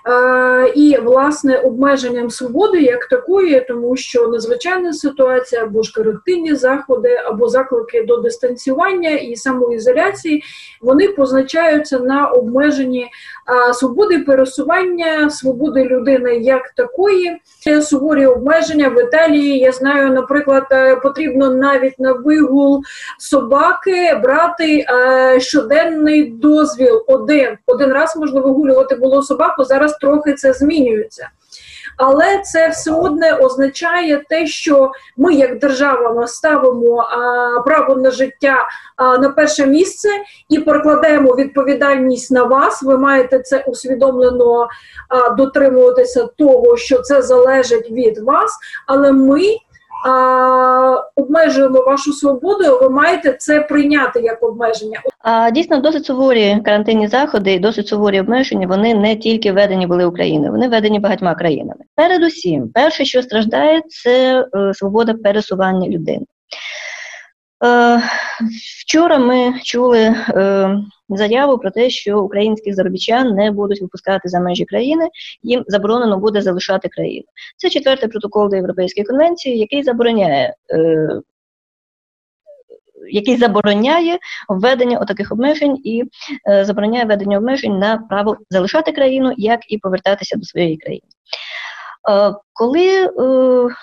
Е, 0.09 0.73
і 0.75 0.99
власне 0.99 1.59
обмеженням 1.59 2.31
свободи 2.31 2.81
як 2.81 3.07
такої, 3.09 3.61
тому 3.69 3.97
що 3.97 4.29
надзвичайна 4.29 4.93
ситуація 4.93 5.63
або 5.63 5.83
ж 5.83 5.93
корективні 5.95 6.55
заходи, 6.55 7.15
або 7.27 7.49
заклики 7.49 8.03
до 8.03 8.17
дистанціювання 8.17 9.11
і 9.11 9.37
самоізоляції, 9.37 10.43
вони 10.83 11.09
позначаються 11.09 11.99
на 11.99 12.27
обмеженні 12.27 13.03
е, 13.03 13.75
свободи 13.75 14.19
пересування, 14.19 15.31
свободи 15.31 15.85
людини 15.85 16.37
як 16.37 16.71
такої. 16.77 17.37
Суворі 17.83 18.27
обмеження 18.27 18.89
в 18.89 19.03
Італії. 19.03 19.59
Я 19.59 19.73
знаю, 19.73 20.13
наприклад, 20.13 20.67
е, 20.71 20.97
потрібно 20.97 21.51
навіть 21.51 21.99
на 21.99 22.15
вигул 22.39 22.83
собаки 23.19 24.21
брати 24.23 24.87
щоденний 25.39 26.31
дозвіл. 26.31 27.05
Один 27.07 27.59
один 27.67 27.93
раз 27.93 28.17
можна 28.17 28.41
вигулювати 28.41 28.95
було 28.95 29.23
собаку 29.23 29.65
зараз 29.65 29.99
трохи 29.99 30.35
це 30.35 30.53
змінюється. 30.53 31.29
Але 31.99 32.39
це 32.39 32.69
все 32.69 32.93
одне 32.93 33.35
означає 33.35 34.25
те, 34.29 34.47
що 34.47 34.93
ми, 35.17 35.35
як 35.35 35.59
держава, 35.59 36.27
ставимо 36.27 36.97
а, 37.01 37.61
право 37.61 37.97
на 37.97 38.11
життя 38.11 38.69
а, 38.97 39.19
на 39.19 39.29
перше 39.29 39.67
місце 39.67 40.09
і 40.49 40.59
перекладаємо 40.59 41.35
відповідальність 41.35 42.31
на 42.31 42.43
вас. 42.43 42.83
Ви 42.83 42.99
маєте 42.99 43.39
це 43.39 43.65
усвідомлено 43.67 44.69
а, 45.09 45.29
дотримуватися 45.29 46.29
того, 46.39 46.77
що 46.77 46.99
це 46.99 47.23
залежить 47.23 47.91
від 47.91 48.19
вас. 48.19 48.59
Але 48.87 49.13
ми 49.13 49.43
обмежуємо 51.17 51.81
вашу 51.81 52.13
свободу, 52.13 52.79
ви 52.83 52.91
маєте 52.91 53.33
це 53.33 53.61
прийняти 53.61 54.21
як 54.21 54.43
обмеження. 54.43 55.01
А 55.19 55.51
дійсно 55.51 55.81
досить 55.81 56.07
суворі 56.07 56.61
карантинні 56.65 57.09
заходи 57.09 57.53
і 57.53 57.59
досить 57.59 57.89
суворі 57.89 58.21
обмеження. 58.21 58.67
Вони 58.67 58.95
не 58.95 59.17
тільки 59.17 59.53
введені 59.53 59.87
були 59.87 60.05
Україною, 60.05 60.53
вони 60.53 60.69
введені 60.69 61.01
багатьма 61.01 61.35
країнами. 61.35 61.81
Передусім, 61.95 62.69
перше, 62.75 63.05
що 63.05 63.23
страждає, 63.23 63.83
це 63.89 64.47
е, 64.57 64.75
свобода 64.75 65.15
пересування 65.15 65.89
людини. 65.89 66.25
Е, 67.65 68.03
Вчора 68.85 69.19
ми 69.19 69.55
чули 69.63 70.15
е, 70.29 70.71
заяву 71.17 71.59
про 71.59 71.71
те, 71.71 71.91
що 71.91 72.23
українських 72.23 72.75
заробітчан 72.75 73.35
не 73.35 73.51
будуть 73.51 73.83
випускати 73.83 74.29
за 74.29 74.41
межі 74.41 74.65
країни, 74.65 75.09
їм 75.43 75.65
заборонено 75.67 76.19
буде 76.19 76.43
залишати 76.43 76.89
країну. 76.89 77.27
Це 77.57 77.71
четвертий 77.71 78.09
протокол 78.09 78.51
до 78.51 78.57
Європейської 78.57 79.05
конвенції, 79.07 79.59
який 79.59 79.83
забороняє. 79.83 80.55
Е, 80.73 81.09
який 83.11 83.37
забороняє 83.37 84.19
введення 84.49 84.99
отаких 84.99 85.33
обмежень 85.33 85.77
і 85.85 86.05
е, 86.51 86.65
забороняє 86.65 87.05
введення 87.05 87.39
обмежень 87.39 87.79
на 87.79 87.97
право 87.97 88.37
залишати 88.51 88.93
країну, 88.93 89.33
як 89.37 89.61
і 89.69 89.79
повертатися 89.79 90.37
до 90.37 90.45
своєї 90.45 90.77
країни. 90.77 91.09
Е, 92.11 92.35
коли 92.53 93.05
е, 93.05 93.11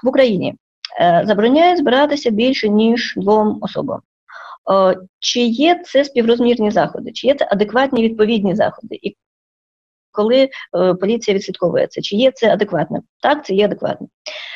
в 0.03 0.07
Україні 0.07 0.55
е, 1.01 1.23
забороняють 1.27 1.77
збиратися 1.77 2.29
більше 2.29 2.69
ніж 2.69 3.13
двом 3.17 3.57
особам, 3.61 3.99
чи 5.19 5.39
є 5.39 5.81
це 5.85 6.05
співрозмірні 6.05 6.71
заходи, 6.71 7.11
чи 7.11 7.27
є 7.27 7.35
це 7.35 7.47
адекватні 7.51 8.03
відповідні 8.03 8.55
заходи? 8.55 8.99
І 9.01 9.15
коли 10.11 10.49
е, 10.77 10.93
поліція 10.93 11.35
відслідковує 11.35 11.87
це, 11.87 12.01
чи 12.01 12.15
є 12.15 12.31
це 12.31 12.53
адекватним? 12.53 13.01
Так, 13.21 13.45
це 13.45 13.53
є 13.53 13.65
адекватним. 13.65 14.09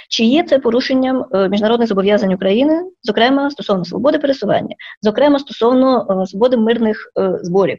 Чи 0.09 0.23
є 0.23 0.43
це 0.43 0.59
порушенням 0.59 1.25
е, 1.33 1.49
міжнародних 1.49 1.87
зобов'язань 1.87 2.33
України, 2.33 2.83
зокрема 3.03 3.49
стосовно 3.49 3.85
свободи 3.85 4.19
пересування, 4.19 4.75
зокрема 5.01 5.39
стосовно 5.39 6.25
свободи 6.27 6.57
мирних 6.57 7.11
зборів? 7.41 7.77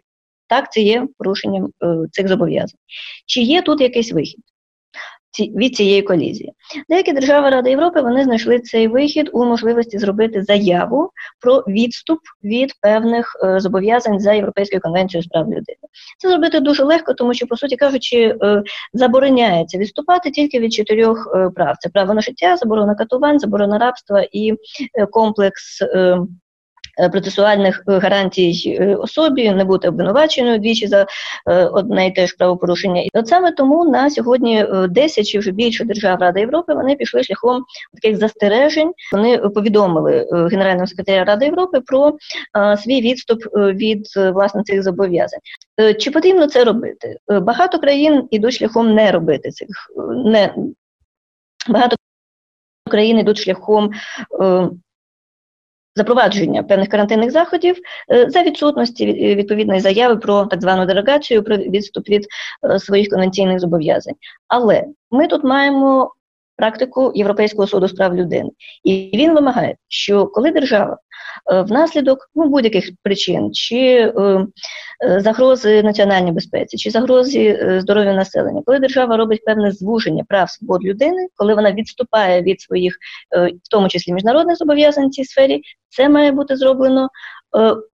Так, 0.49 0.73
це 0.73 0.81
є 0.81 1.09
порушенням 1.19 1.71
цих 2.11 2.29
зобов'язань. 2.29 2.79
Чи 3.27 3.41
є 3.41 3.63
тут 3.63 3.81
якийсь 3.81 4.13
вихід? 4.13 4.41
Від 5.39 5.77
цієї 5.77 6.03
колізії. 6.03 6.53
Деякі 6.89 7.13
держави 7.13 7.51
Ради 7.51 7.71
Європи 7.71 8.01
вони 8.01 8.25
знайшли 8.25 8.59
цей 8.59 8.89
вихід 8.89 9.31
у 9.33 9.45
можливості 9.45 9.99
зробити 9.99 10.43
заяву 10.43 11.11
про 11.41 11.59
відступ 11.59 12.19
від 12.45 12.73
певних 12.81 13.37
е, 13.45 13.61
зобов'язань 13.61 14.21
за 14.21 14.33
Європейською 14.33 14.81
конвенцією 14.81 15.23
з 15.23 15.27
прав 15.27 15.45
людини. 15.45 15.79
Це 16.19 16.29
зробити 16.29 16.61
дуже 16.61 16.85
легко, 16.85 17.15
тому 17.15 17.35
що, 17.35 17.47
по 17.47 17.57
суті 17.57 17.77
кажучи, 17.77 18.37
е, 18.43 18.63
забороняється 18.93 19.79
відступати 19.79 20.31
тільки 20.31 20.61
від 20.61 20.73
чотирьох 20.73 21.33
е, 21.35 21.51
прав: 21.55 21.77
це 21.81 21.89
право 21.89 22.15
на 22.15 22.21
життя, 22.21 22.57
заборона 22.57 22.95
катувань, 22.95 23.39
заборона 23.39 23.79
рабства 23.79 24.27
і 24.33 24.55
е, 24.95 25.07
комплекс. 25.07 25.83
Е, 27.01 27.09
процесуальних 27.09 27.83
е, 27.89 27.99
гарантій 27.99 28.77
е, 28.81 28.95
особі, 28.95 29.51
не 29.51 29.65
бути 29.65 29.89
обвинуваченою 29.89 30.59
двічі 30.59 30.87
за 30.87 31.07
одне 31.73 32.07
і 32.07 32.13
те 32.13 32.27
ж 32.27 32.37
правопорушення. 32.39 33.03
І 33.03 33.09
от 33.15 33.29
саме 33.29 33.53
тому 33.53 33.85
на 33.85 34.11
сьогодні 34.11 34.67
10 34.89 35.27
чи 35.27 35.39
вже 35.39 35.51
більше 35.51 35.85
держав 35.85 36.21
Ради 36.21 36.41
Європи 36.41 36.75
вони 36.75 36.97
пішли 36.97 37.23
шляхом 37.23 37.65
таких 37.95 38.19
застережень. 38.19 38.93
Вони 39.13 39.39
повідомили 39.39 40.27
генерального 40.51 40.87
секретаря 40.87 41.25
Ради 41.25 41.45
Європи 41.45 41.81
про 41.81 42.17
свій 42.77 43.01
відступ 43.01 43.39
від 43.55 44.07
власне 44.17 44.63
цих 44.63 44.83
зобов'язань. 44.83 45.41
Чи 45.99 46.11
потрібно 46.11 46.47
це 46.47 46.65
робити? 46.65 47.17
Багато 47.29 47.79
країн 47.79 48.29
ідуть 48.31 48.55
шляхом 48.55 48.95
не 48.95 49.11
робити 49.13 49.51
цих 49.51 49.69
не 50.25 50.55
багато 51.69 51.97
країн 52.91 53.19
ідуть 53.19 53.39
шляхом 53.39 53.91
запровадження 55.97 56.63
певних 56.63 56.89
карантинних 56.89 57.31
заходів 57.31 57.77
е, 58.13 58.31
за 58.31 58.43
відсутності 58.43 59.05
е, 59.05 59.35
відповідної 59.35 59.81
заяви 59.81 60.17
про 60.17 60.47
так 60.47 60.61
звану 60.61 60.87
дерогацію, 60.87 61.43
про 61.43 61.57
відступ 61.57 62.09
від 62.09 62.27
е, 62.65 62.79
своїх 62.79 63.09
конвенційних 63.09 63.61
зобов'язань. 63.61 64.15
Але 64.49 64.85
ми 65.11 65.27
тут 65.27 65.45
маємо 65.45 66.13
практику 66.57 67.13
Європейського 67.15 67.67
суду 67.67 67.89
з 67.89 67.93
прав 67.93 68.15
людини, 68.15 68.51
і 68.85 69.11
він 69.15 69.35
вимагає, 69.35 69.77
що 69.89 70.27
коли 70.27 70.51
держава 70.51 70.99
внаслідок 71.47 72.31
ну, 72.35 72.49
будь-яких 72.49 72.91
причин, 73.03 73.55
чи 73.55 74.13
загрози 75.19 75.83
національній 75.83 76.33
безпеці, 76.33 76.77
чи 76.77 76.91
загрози 76.91 77.77
здоров'я 77.81 78.13
населення, 78.13 78.63
коли 78.67 78.79
держава 78.79 79.17
робить 79.17 79.45
певне 79.45 79.73
звуження 79.73 80.25
прав 80.29 80.51
свобод 80.51 80.85
людини, 80.85 81.27
коли 81.37 81.55
вона 81.55 81.73
відступає 81.73 82.43
від 82.43 82.61
своїх, 82.61 82.99
в 83.65 83.71
тому 83.71 83.89
числі 83.89 84.13
міжнародних 84.13 84.57
зобов'язань 84.57 85.09
в 85.09 85.11
цій 85.11 85.25
сфері, 85.25 85.63
це 85.89 86.09
має 86.09 86.33
бути 86.33 86.57
зроблено 86.57 87.09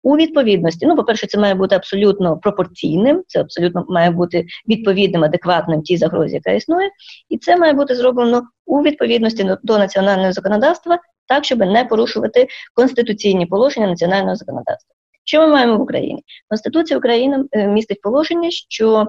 у 0.03 0.17
відповідності. 0.17 0.85
Ну, 0.85 0.95
по-перше, 0.95 1.27
це 1.27 1.39
має 1.39 1.55
бути 1.55 1.75
абсолютно 1.75 2.37
пропорційним, 2.37 3.23
це 3.27 3.41
абсолютно 3.41 3.85
має 3.89 4.11
бути 4.11 4.45
відповідним, 4.69 5.23
адекватним 5.23 5.81
тій 5.81 5.97
загрозі, 5.97 6.35
яка 6.35 6.51
існує, 6.51 6.89
і 7.29 7.37
це 7.37 7.57
має 7.57 7.73
бути 7.73 7.95
зроблено 7.95 8.43
у 8.65 8.81
відповідності 8.81 9.55
до 9.63 9.77
національного 9.77 10.31
законодавства, 10.31 10.99
так, 11.27 11.45
щоб 11.45 11.59
не 11.59 11.85
порушувати 11.85 12.47
конституційні 12.73 13.45
положення 13.45 13.87
національного 13.87 14.35
законодавства. 14.35 14.95
Що 15.23 15.41
ми 15.41 15.47
маємо 15.47 15.77
в 15.77 15.81
Україні? 15.81 16.23
Конституція 16.49 16.97
України 16.97 17.43
е, 17.51 17.67
містить 17.67 18.01
положення, 18.01 18.51
що 18.51 19.07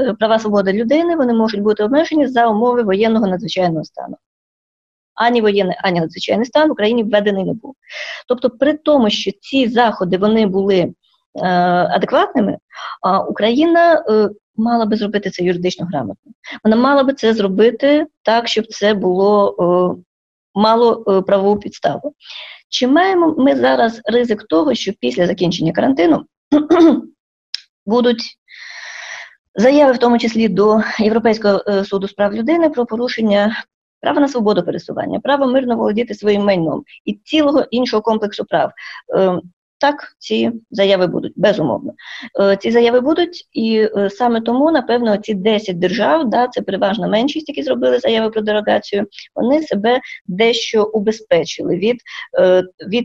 е, 0.00 0.12
права 0.12 0.38
свободи 0.38 0.72
людини 0.72 1.16
вони 1.16 1.34
можуть 1.34 1.60
бути 1.60 1.84
обмежені 1.84 2.26
за 2.26 2.46
умови 2.46 2.82
воєнного 2.82 3.26
надзвичайного 3.26 3.84
стану. 3.84 4.16
Ані 5.14 5.40
воєнний, 5.40 5.76
ані 5.82 6.00
надзвичайний 6.00 6.46
стан 6.46 6.68
в 6.68 6.72
Україні 6.72 7.04
введений 7.04 7.44
не 7.44 7.52
був. 7.52 7.74
Тобто, 8.28 8.50
при 8.50 8.74
тому, 8.74 9.10
що 9.10 9.30
ці 9.40 9.68
заходи 9.68 10.16
вони 10.16 10.46
були 10.46 10.78
е, 10.78 10.92
адекватними, 11.90 12.58
а 13.02 13.20
Україна 13.20 14.04
е, 14.08 14.28
мала 14.56 14.86
би 14.86 14.96
зробити 14.96 15.30
це 15.30 15.44
юридично 15.44 15.86
грамотно. 15.86 16.32
Вона 16.64 16.76
мала 16.76 17.02
би 17.02 17.12
це 17.12 17.34
зробити 17.34 18.06
так, 18.22 18.48
щоб 18.48 18.66
це 18.66 18.94
було 18.94 19.56
е, 19.98 20.02
мало 20.56 21.04
е, 21.08 21.22
правову 21.22 21.58
підставу. 21.58 22.14
Чи 22.68 22.86
маємо 22.86 23.34
ми 23.38 23.56
зараз 23.56 24.00
ризик 24.04 24.44
того, 24.48 24.74
що 24.74 24.92
після 25.00 25.26
закінчення 25.26 25.72
карантину 25.72 26.24
будуть 27.86 28.22
заяви, 29.54 29.92
в 29.92 29.98
тому 29.98 30.18
числі 30.18 30.48
до 30.48 30.80
Європейського 30.98 31.62
е, 31.68 31.84
суду 31.84 32.08
з 32.08 32.12
прав 32.12 32.34
людини 32.34 32.70
про 32.70 32.86
порушення 32.86 33.64
права 34.00 34.20
на 34.20 34.28
свободу 34.28 34.62
пересування, 34.62 35.20
право 35.20 35.46
мирно 35.46 35.76
володіти 35.76 36.14
своїм 36.14 36.44
майном 36.44 36.82
і 37.04 37.14
цілого 37.14 37.64
іншого 37.70 38.02
комплексу 38.02 38.44
прав? 38.44 38.72
Так, 39.86 40.14
ці 40.18 40.52
заяви 40.70 41.06
будуть, 41.06 41.32
безумовно. 41.36 41.92
Е, 42.40 42.56
ці 42.56 42.70
заяви 42.70 43.00
будуть, 43.00 43.48
і 43.52 43.88
е, 43.96 44.10
саме 44.10 44.40
тому, 44.40 44.70
напевно, 44.70 45.16
ці 45.16 45.34
10 45.34 45.78
держав, 45.78 46.30
да, 46.30 46.48
це 46.48 46.62
переважна 46.62 47.08
меншість, 47.08 47.48
які 47.48 47.62
зробили 47.62 47.98
заяви 47.98 48.30
про 48.30 48.40
дерогацію, 48.40 49.06
вони 49.34 49.62
себе 49.62 50.00
дещо 50.26 50.84
убезпечили 50.84 51.76
від 51.76 51.96
е, 52.38 52.62
від 52.88 53.04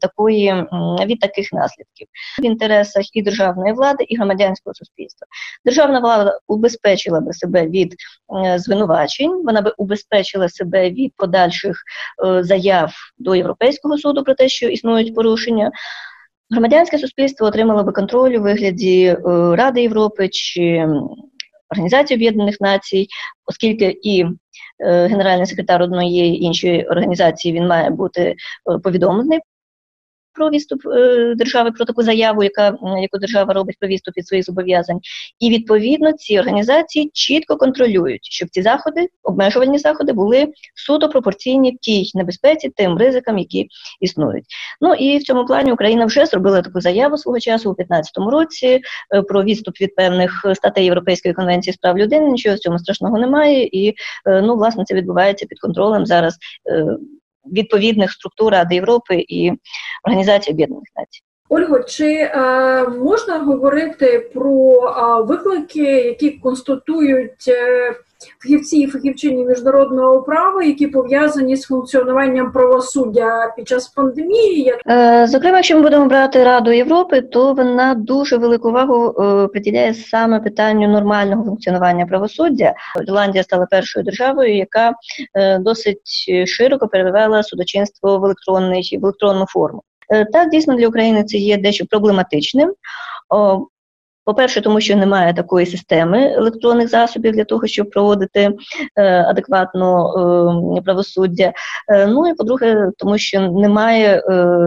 такої 0.00 0.64
від 1.06 1.20
таких 1.20 1.52
наслідків 1.52 2.06
в 2.42 2.44
інтересах 2.44 3.16
і 3.16 3.22
державної 3.22 3.72
влади, 3.72 4.04
і 4.08 4.16
громадянського 4.16 4.74
суспільства. 4.74 5.26
Державна 5.64 6.00
влада 6.00 6.38
убезпечила 6.46 7.20
би 7.20 7.32
себе 7.32 7.66
від 7.66 7.94
звинувачень, 8.56 9.42
вона 9.44 9.60
би 9.60 9.74
убезпечила 9.76 10.48
себе 10.48 10.90
від 10.90 11.12
подальших 11.16 11.76
заяв 12.40 12.92
до 13.18 13.34
Європейського 13.34 13.98
суду 13.98 14.24
про 14.24 14.34
те, 14.34 14.48
що 14.48 14.68
існують 14.68 15.14
порушення. 15.14 15.70
Громадянське 16.50 16.98
суспільство 16.98 17.46
отримало 17.46 17.84
би 17.84 17.92
контроль 17.92 18.32
у 18.32 18.42
вигляді 18.42 19.04
е, 19.04 19.16
Ради 19.56 19.82
Європи 19.82 20.28
чи 20.28 20.86
Організації 21.70 22.16
Об'єднаних 22.16 22.60
Націй, 22.60 23.06
оскільки 23.46 23.96
і 24.02 24.24
е, 24.84 25.06
генеральний 25.06 25.46
секретар 25.46 25.82
одної 25.82 26.44
іншої 26.44 26.86
організації 26.86 27.54
він 27.54 27.66
має 27.66 27.90
бути 27.90 28.22
е, 28.22 28.36
повідомлений 28.78 29.40
про 30.34 30.50
відступ 30.50 30.86
е, 30.86 31.34
держави 31.34 31.70
про 31.72 31.84
таку 31.84 32.02
заяву, 32.02 32.42
яка 32.42 32.76
яку 33.02 33.18
держава 33.18 33.54
робить 33.54 33.76
про 33.80 33.88
відступ 33.88 34.16
від 34.16 34.26
своїх 34.26 34.44
зобов'язань, 34.44 35.00
і 35.40 35.50
відповідно 35.50 36.12
ці 36.12 36.38
організації 36.38 37.10
чітко 37.14 37.56
контролюють, 37.56 38.24
щоб 38.24 38.48
ці 38.48 38.62
заходи, 38.62 39.08
обмежувальні 39.22 39.78
заходи, 39.78 40.12
були 40.12 40.48
суто 40.74 41.08
пропорційні 41.08 41.78
тій 41.80 42.10
небезпеці, 42.14 42.72
тим 42.76 42.98
ризикам, 42.98 43.38
які 43.38 43.68
існують. 44.00 44.44
Ну 44.80 44.94
і 44.94 45.18
в 45.18 45.22
цьому 45.22 45.44
плані 45.44 45.72
Україна 45.72 46.06
вже 46.06 46.26
зробила 46.26 46.62
таку 46.62 46.80
заяву 46.80 47.16
свого 47.16 47.40
часу 47.40 47.70
у 47.70 47.74
2015 47.74 48.32
році 48.32 48.80
е, 49.14 49.22
про 49.22 49.42
відступ 49.42 49.80
від 49.80 49.94
певних 49.94 50.44
статей 50.54 50.84
Європейської 50.84 51.34
конвенції 51.34 51.74
з 51.74 51.76
прав 51.76 51.98
людини. 51.98 52.30
Нічого 52.30 52.56
з 52.56 52.60
цього 52.60 52.78
страшного 52.78 53.18
немає, 53.18 53.68
і 53.72 53.94
е, 54.26 54.42
ну 54.42 54.56
власне 54.56 54.84
це 54.84 54.94
відбувається 54.94 55.46
під 55.46 55.60
контролем 55.60 56.06
зараз 56.06 56.38
відповідних 57.52 58.12
структур 58.12 58.52
Ради 58.52 58.74
Європи 58.74 59.24
і 59.28 59.52
Організації 60.04 60.54
Об'єднаних 60.54 60.88
Націй. 60.96 61.20
Ольго, 61.48 61.82
чи 61.82 62.06
е, 62.06 62.30
можна 62.88 63.38
говорити 63.38 64.30
про 64.34 64.76
е, 64.88 65.22
виклики, 65.22 65.82
які 65.82 66.30
констатують 66.30 67.48
е, 67.48 67.94
фахівці 68.42 68.76
і 68.76 68.86
фахівчині 68.86 69.44
міжнародного 69.44 70.22
права, 70.22 70.62
які 70.62 70.86
пов'язані 70.86 71.56
з 71.56 71.62
функціонуванням 71.62 72.52
правосуддя 72.52 73.54
під 73.56 73.68
час 73.68 73.88
пандемії? 73.88 74.74
Е, 74.88 75.26
зокрема, 75.26 75.56
якщо 75.56 75.76
ми 75.76 75.82
будемо 75.82 76.06
брати 76.06 76.44
Раду 76.44 76.72
Європи, 76.72 77.20
то 77.20 77.52
вона 77.52 77.94
дуже 77.94 78.36
велику 78.36 78.68
увагу 78.68 79.14
е, 79.22 79.48
приділяє 79.48 79.94
саме 79.94 80.40
питанню 80.40 80.88
нормального 80.88 81.44
функціонування 81.44 82.06
правосуддя. 82.06 82.74
Ірландія 83.02 83.44
стала 83.44 83.66
першою 83.66 84.04
державою, 84.04 84.56
яка 84.56 84.92
е, 85.34 85.58
досить 85.58 86.30
широко 86.46 86.88
перевела 86.88 87.42
судочинство 87.42 88.18
в 88.18 88.24
електронний 88.24 88.98
в 89.00 89.04
електронну 89.04 89.46
форму. 89.46 89.82
Так, 90.32 90.50
дійсно 90.50 90.76
для 90.76 90.88
України 90.88 91.24
це 91.24 91.38
є 91.38 91.56
дещо 91.56 91.86
проблематичним. 91.86 92.74
По-перше, 94.24 94.60
тому 94.60 94.80
що 94.80 94.96
немає 94.96 95.34
такої 95.34 95.66
системи 95.66 96.32
електронних 96.32 96.88
засобів 96.88 97.32
для 97.32 97.44
того, 97.44 97.66
щоб 97.66 97.90
проводити 97.90 98.50
е, 98.96 99.22
адекватно 99.22 100.76
е, 100.78 100.82
правосуддя. 100.82 101.52
Е, 101.88 102.06
ну 102.06 102.28
і 102.28 102.34
по-друге, 102.34 102.90
тому 102.98 103.18
що 103.18 103.40
немає, 103.40 104.22
е, 104.28 104.58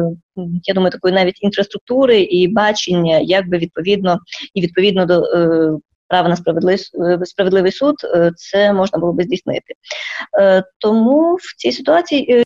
я 0.64 0.74
думаю, 0.74 0.92
такої 0.92 1.14
навіть 1.14 1.44
інфраструктури 1.44 2.22
і 2.22 2.48
бачення, 2.48 3.18
як 3.18 3.50
би 3.50 3.58
відповідно 3.58 4.20
і 4.54 4.62
відповідно 4.62 5.06
до. 5.06 5.24
Е, 5.24 5.78
Право 6.08 6.30
на 6.30 6.36
справедливий, 6.36 6.80
е, 7.00 7.20
справедливий 7.26 7.72
суд 7.72 7.96
це 8.36 8.74
можна 8.74 9.00
було 9.00 9.14
би 9.14 9.24
здійснити. 9.24 9.74
Тому 10.80 11.36
в 11.36 11.56
цій 11.58 11.72
ситуації 11.72 12.44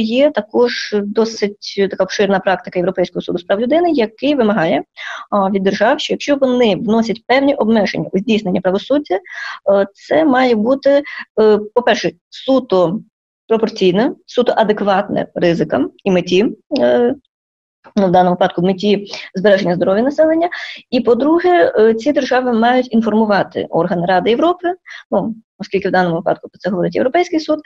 Є 0.00 0.30
також 0.30 0.96
досить 1.02 1.88
така 1.90 2.04
обширна 2.04 2.38
практика 2.40 2.78
Європейського 2.78 3.22
суду 3.22 3.38
з 3.38 3.42
прав 3.42 3.60
людини, 3.60 3.90
який 3.90 4.34
вимагає 4.34 4.82
від 5.52 5.62
держав, 5.62 6.00
що 6.00 6.12
якщо 6.12 6.36
вони 6.36 6.76
вносять 6.76 7.26
певні 7.26 7.54
обмеження 7.54 8.08
у 8.12 8.18
здійснення 8.18 8.60
правосуддя, 8.60 9.14
е, 9.14 9.86
це 9.94 10.24
має 10.24 10.54
бути, 10.54 11.02
е, 11.40 11.58
по-перше, 11.74 12.12
суто 12.28 13.00
пропорційне, 13.48 14.12
суто 14.26 14.54
адекватне 14.56 15.26
ризикам 15.34 15.90
і 16.04 16.10
меті. 16.10 16.46
Е, 16.80 17.14
ну, 17.96 18.06
в 18.06 18.10
даному 18.10 18.30
випадку 18.30 18.62
меті 18.62 19.06
збереження 19.34 19.74
здоров'я 19.74 20.02
населення, 20.02 20.48
і 20.90 21.00
по-друге, 21.00 21.72
ці 21.98 22.12
держави 22.12 22.52
мають 22.52 22.92
інформувати 22.92 23.66
органи 23.70 24.06
Ради 24.06 24.30
Європи, 24.30 24.74
ну 25.10 25.34
оскільки 25.60 25.88
в 25.88 25.92
даному 25.92 26.16
випадку 26.16 26.48
про 26.48 26.58
це 26.58 26.70
говорить 26.70 26.94
Європейський 26.94 27.40
суд, 27.40 27.58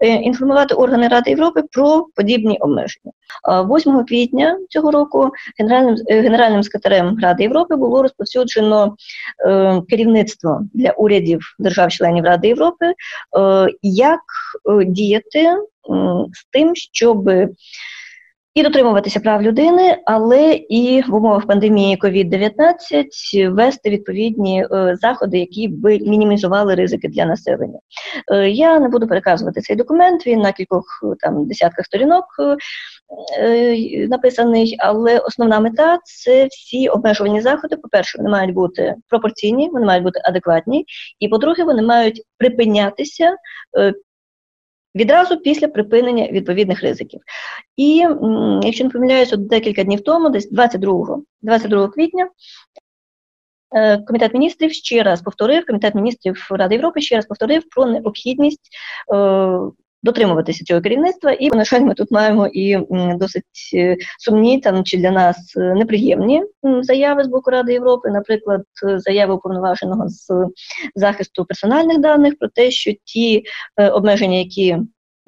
е, 0.00 0.08
інформувати 0.08 0.74
органи 0.74 1.08
Ради 1.08 1.30
Європи 1.30 1.62
про 1.72 2.06
подібні 2.14 2.58
обмеження. 2.58 3.12
8 3.48 4.04
квітня 4.04 4.58
цього 4.68 4.90
року 4.90 5.30
генеральним 5.58 5.96
е, 6.06 6.20
генеральним 6.20 6.62
секретарем 6.62 7.18
Ради 7.22 7.42
Європи 7.42 7.76
було 7.76 8.02
розповсюджено 8.02 8.96
е, 9.46 9.82
керівництво 9.88 10.60
для 10.74 10.90
урядів 10.90 11.40
держав-членів 11.58 12.24
Ради 12.24 12.48
Європи, 12.48 12.92
як 13.82 14.20
діяти 14.86 15.56
з 16.32 16.44
тим, 16.52 16.76
щоб 16.76 17.30
і 18.54 18.62
дотримуватися 18.62 19.20
прав 19.20 19.42
людини, 19.42 19.98
але 20.06 20.52
і 20.52 21.02
в 21.08 21.14
умовах 21.14 21.46
пандемії 21.46 21.96
COVID-19 21.96 23.50
ввести 23.50 23.90
відповідні 23.90 24.66
е, 24.72 24.96
заходи, 25.00 25.38
які 25.38 25.68
би 25.68 25.98
мінімізували 25.98 26.74
ризики 26.74 27.08
для 27.08 27.24
населення. 27.24 27.78
Е, 28.32 28.50
я 28.50 28.78
не 28.78 28.88
буду 28.88 29.06
переказувати 29.06 29.60
цей 29.60 29.76
документ. 29.76 30.26
Він 30.26 30.40
на 30.40 30.52
кількох 30.52 30.84
там 31.20 31.46
десятках 31.46 31.86
сторінок. 31.86 32.24
Е, 33.38 34.06
написаний, 34.08 34.76
але 34.78 35.18
основна 35.18 35.60
мета 35.60 35.98
це 36.04 36.46
всі 36.46 36.88
обмежувальні 36.88 37.40
заходи. 37.40 37.76
По 37.76 37.88
перше, 37.88 38.18
вони 38.18 38.30
мають 38.30 38.54
бути 38.54 38.94
пропорційні, 39.08 39.68
вони 39.72 39.86
мають 39.86 40.04
бути 40.04 40.20
адекватні, 40.24 40.84
і 41.20 41.28
по-друге, 41.28 41.64
вони 41.64 41.82
мають 41.82 42.22
припинятися 42.38 43.36
відразу 44.94 45.36
після 45.36 45.68
припинення 45.68 46.26
відповідних 46.26 46.82
ризиків. 46.82 47.20
І 47.76 47.96
якщо 48.62 48.84
не 48.84 48.90
помиляюся, 48.90 49.36
декілька 49.36 49.84
днів 49.84 50.00
тому, 50.00 50.30
десь 50.30 50.50
22 50.50 51.18
22 51.42 51.88
квітня. 51.88 52.28
Е, 53.76 53.98
Комітет 53.98 54.34
міністрів 54.34 54.72
ще 54.72 55.02
раз 55.02 55.22
повторив, 55.22 55.66
Комітет 55.66 55.94
міністрів 55.94 56.46
Ради 56.50 56.74
Європи 56.74 57.00
ще 57.00 57.16
раз 57.16 57.26
повторив 57.26 57.62
про 57.68 57.86
необхідність 57.86 58.68
е, 59.14 59.58
дотримуватися 60.02 60.64
цього 60.64 60.80
керівництва. 60.80 61.32
І, 61.32 61.50
на 61.50 61.64
жаль, 61.64 61.80
ми 61.80 61.94
тут 61.94 62.10
маємо 62.10 62.46
і 62.46 62.78
досить 63.16 63.44
е, 63.74 63.96
сумні 64.18 64.60
там 64.60 64.84
чи 64.84 64.96
для 64.96 65.10
нас 65.10 65.52
неприємні 65.56 66.42
заяви 66.82 67.24
з 67.24 67.28
боку 67.28 67.50
Ради 67.50 67.72
Європи, 67.72 68.10
наприклад, 68.10 68.62
заяви 68.96 69.34
уповноваженого 69.34 70.08
з 70.08 70.28
захисту 70.94 71.44
персональних 71.44 71.98
даних 71.98 72.38
про 72.38 72.48
те, 72.48 72.70
що 72.70 72.92
ті 73.04 73.44
обмеження, 73.76 74.36
які 74.36 74.76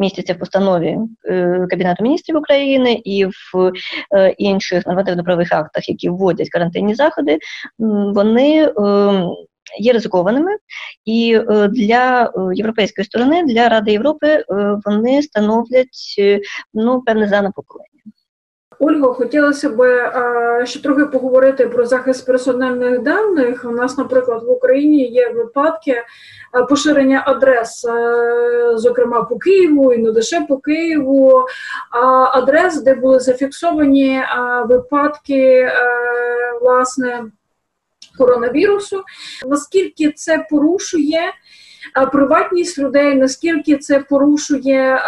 містяться 0.01 0.35
в 0.35 0.39
постанові 0.39 0.99
е, 1.25 1.67
Кабінету 1.71 2.05
міністрів 2.05 2.37
України 2.37 3.01
і 3.05 3.27
в 3.27 3.73
е, 4.17 4.31
інших 4.31 4.87
нормативно-правових 4.87 5.53
актах, 5.53 5.89
які 5.89 6.09
вводять 6.09 6.49
карантинні 6.49 6.95
заходи, 6.95 7.39
вони 8.15 8.65
е, 8.65 8.73
є 9.79 9.93
ризикованими, 9.93 10.57
і 11.05 11.41
е, 11.51 11.69
для 11.69 12.23
е, 12.23 12.31
європейської 12.55 13.05
сторони, 13.05 13.45
для 13.45 13.69
Ради 13.69 13.93
Європи, 13.93 14.27
е, 14.27 14.45
вони 14.85 15.23
становлять 15.23 16.17
ну 16.75 17.03
певне 17.07 17.29
занепокоєння. 17.29 17.87
Ольго, 18.79 19.15
хотілося 19.15 19.71
б 19.71 20.11
ще 20.67 20.83
трохи 20.83 21.07
поговорити 21.07 21.67
про 21.67 21.87
захист 21.87 22.27
персональних 22.27 23.03
даних. 23.03 23.65
У 23.65 23.71
нас, 23.71 23.99
наприклад, 23.99 24.43
в 24.43 24.51
Україні 24.51 25.05
є 25.09 25.29
випадки 25.29 26.03
поширення 26.69 27.23
адрес, 27.27 27.87
зокрема 28.75 29.23
по 29.23 29.39
Києву 29.39 29.93
і 29.93 29.99
не 29.99 30.11
лише 30.11 30.41
по 30.41 30.59
Києву, 30.59 31.45
адрес, 32.33 32.83
де 32.83 32.95
були 32.95 33.21
зафіксовані 33.21 34.23
випадки 34.69 35.71
власне 36.61 37.25
коронавірусу. 38.19 39.03
Наскільки 39.47 40.11
це 40.11 40.47
порушує? 40.51 41.21
Приватність 42.13 42.79
людей, 42.79 43.15
наскільки 43.15 43.77
це 43.77 44.01
порушує 44.01 45.01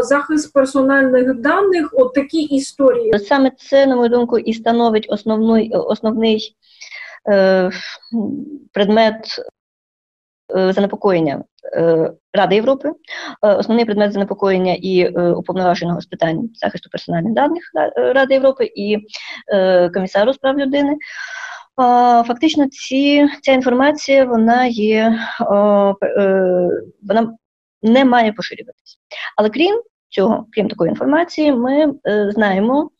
захист 0.00 0.52
персональних 0.52 1.34
даних, 1.34 1.88
от 1.92 2.14
такі 2.14 2.42
історії. 2.42 3.18
Саме 3.18 3.50
це, 3.56 3.86
на 3.86 3.96
мою 3.96 4.08
думку, 4.08 4.38
і 4.38 4.54
становить 4.54 5.06
основний 5.08 5.70
основний 5.70 6.56
е, 7.30 7.70
предмет 8.72 9.26
е, 10.56 10.72
занепокоєння 10.72 11.44
е, 11.76 12.12
Ради 12.32 12.54
Європи, 12.54 12.88
е, 13.42 13.54
основний 13.54 13.84
предмет 13.84 14.12
занепокоєння 14.12 14.76
і 14.80 15.00
е, 15.00 15.30
уповноваженого 15.30 16.00
з 16.00 16.06
питань 16.06 16.50
захисту 16.54 16.90
персональних 16.90 17.32
даних 17.32 17.62
Ради 17.96 18.34
Європи 18.34 18.70
і 18.74 18.98
е, 19.54 19.88
комісару 19.88 20.32
з 20.32 20.38
прав 20.38 20.58
людини. 20.58 20.96
Фактично, 22.26 22.68
ці, 22.68 23.28
ця 23.42 23.52
інформація 23.52 24.24
вона 24.24 24.66
є, 24.66 25.18
е, 25.40 25.44
вона 27.02 27.36
не 27.82 28.04
має 28.04 28.32
поширюватися. 28.32 28.96
Але 29.36 29.50
крім 29.50 29.82
цього, 30.08 30.46
крім 30.52 30.68
такої 30.68 30.90
інформації, 30.90 31.52
ми 31.52 31.94
е, 32.06 32.30
знаємо 32.30 32.90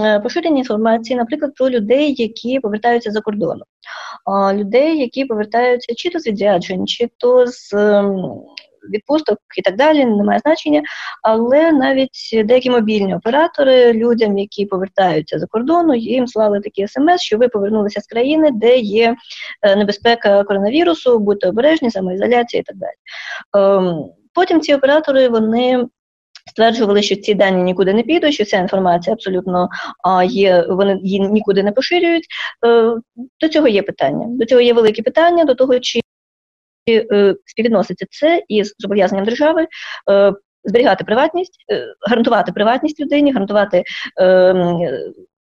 е, 0.00 0.20
поширення 0.20 0.58
інформації, 0.58 1.16
наприклад, 1.16 1.52
про 1.54 1.70
людей, 1.70 2.14
які 2.18 2.60
повертаються 2.60 3.10
за 3.10 3.20
кордону, 3.20 3.62
людей, 4.52 4.98
які 4.98 5.24
повертаються 5.24 5.94
чи 5.94 6.10
то 6.10 6.18
з 6.18 6.26
відряджень, 6.26 6.86
чи 6.86 7.10
то 7.18 7.46
з 7.46 7.72
відпусток 8.92 9.38
і 9.56 9.62
так 9.62 9.76
далі, 9.76 10.04
немає 10.04 10.38
значення. 10.38 10.82
Але 11.22 11.72
навіть 11.72 12.44
деякі 12.44 12.70
мобільні 12.70 13.14
оператори 13.14 13.92
людям, 13.92 14.38
які 14.38 14.66
повертаються 14.66 15.38
за 15.38 15.46
кордону, 15.46 15.94
їм 15.94 16.26
слали 16.26 16.60
такі 16.60 16.88
смс, 16.88 17.22
що 17.22 17.38
ви 17.38 17.48
повернулися 17.48 18.00
з 18.00 18.06
країни, 18.06 18.50
де 18.52 18.76
є 18.76 19.16
е, 19.62 19.76
небезпека 19.76 20.44
коронавірусу, 20.44 21.18
будьте 21.18 21.48
обережні, 21.48 21.90
самоізоляція 21.90 22.60
і 22.60 22.64
так 22.64 22.76
далі. 22.76 22.92
Ем, 23.76 24.04
потім 24.34 24.60
ці 24.60 24.74
оператори 24.74 25.28
вони. 25.28 25.86
Стверджували, 26.50 27.02
що 27.02 27.16
ці 27.16 27.34
дані 27.34 27.62
нікуди 27.62 27.94
не 27.94 28.02
підуть, 28.02 28.34
що 28.34 28.44
ця 28.44 28.56
інформація 28.58 29.14
абсолютно 29.14 29.68
а, 30.04 30.24
є, 30.24 30.66
вони 30.68 30.98
її 31.02 31.20
нікуди 31.20 31.62
не 31.62 31.72
поширюють. 31.72 32.24
Е, 32.66 32.94
До 33.40 33.48
цього 33.48 33.68
є 33.68 33.82
питання. 33.82 34.26
До 34.28 34.44
цього 34.46 34.60
є 34.60 34.72
великі 34.72 35.02
питання, 35.02 35.44
до 35.44 35.54
того, 35.54 35.80
чи 35.80 36.00
співвідноситься 37.44 38.06
це 38.10 38.42
із 38.48 38.74
зобов'язанням 38.78 39.24
держави. 39.24 39.66
Е, 40.10 40.32
зберігати 40.64 41.04
приватність, 41.04 41.64
е, 41.72 41.86
гарантувати 42.08 42.52
приватність 42.52 43.00
людині, 43.00 43.32
гарантувати 43.32 43.84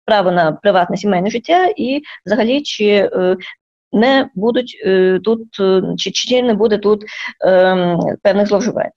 право 0.04 0.30
на 0.32 0.52
приватне 0.52 0.96
сімейне 0.96 1.30
життя, 1.30 1.72
і 1.76 2.02
взагалі 2.26 2.62
чи 2.62 3.10
не 3.92 4.28
будуть 4.34 4.76
тут, 5.24 5.42
чи 5.98 6.10
чи 6.10 6.42
не 6.42 6.54
буде 6.54 6.78
тут 6.78 7.04
певних 8.22 8.46
зловживань. 8.46 8.90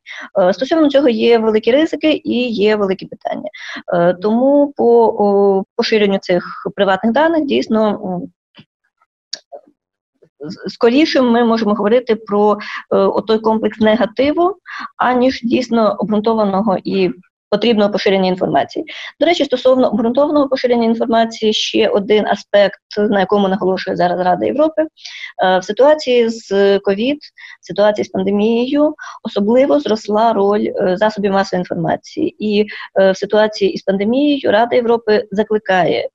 Стосовно 0.51 0.89
цього 0.89 1.09
є 1.09 1.37
великі 1.37 1.71
ризики 1.71 2.21
і 2.23 2.47
є 2.47 2.75
великі 2.75 3.05
питання. 3.05 3.49
Тому 4.21 4.73
по 4.77 5.63
поширенню 5.75 6.17
цих 6.17 6.43
приватних 6.75 7.13
даних 7.13 7.45
дійсно 7.45 8.21
скоріше 10.67 11.21
ми 11.21 11.43
можемо 11.43 11.73
говорити 11.73 12.15
про 12.15 12.57
е, 12.95 13.21
той 13.27 13.39
комплекс 13.39 13.79
негативу, 13.79 14.55
аніж 14.97 15.39
дійсно 15.43 15.95
обґрунтованого 15.99 16.77
і 16.83 17.11
потрібного 17.51 17.91
поширення 17.91 18.27
інформації. 18.27 18.85
До 19.19 19.25
речі, 19.25 19.45
стосовно 19.45 19.89
обґрунтованого 19.89 20.49
поширення 20.49 20.85
інформації, 20.85 21.53
ще 21.53 21.87
один 21.87 22.27
аспект, 22.27 22.79
на 22.97 23.19
якому 23.19 23.47
наголошує 23.47 23.95
зараз 23.95 24.19
Рада 24.19 24.45
Європи, 24.45 24.81
е, 24.81 25.59
в 25.59 25.63
ситуації 25.63 26.29
з 26.29 26.79
ковід, 26.79 27.17
в 27.61 27.67
ситуації 27.67 28.05
з 28.05 28.09
пандемією, 28.09 28.95
особливо 29.23 29.79
зросла 29.79 30.33
роль 30.33 30.67
е, 30.75 30.97
засобів 30.97 31.31
масової 31.31 31.61
інформації, 31.61 32.35
і 32.39 32.65
в 32.95 33.15
ситуації 33.15 33.71
із 33.71 33.81
пандемією 33.81 34.51
Рада 34.51 34.75
Європи 34.75 35.27
закликає 35.31 36.09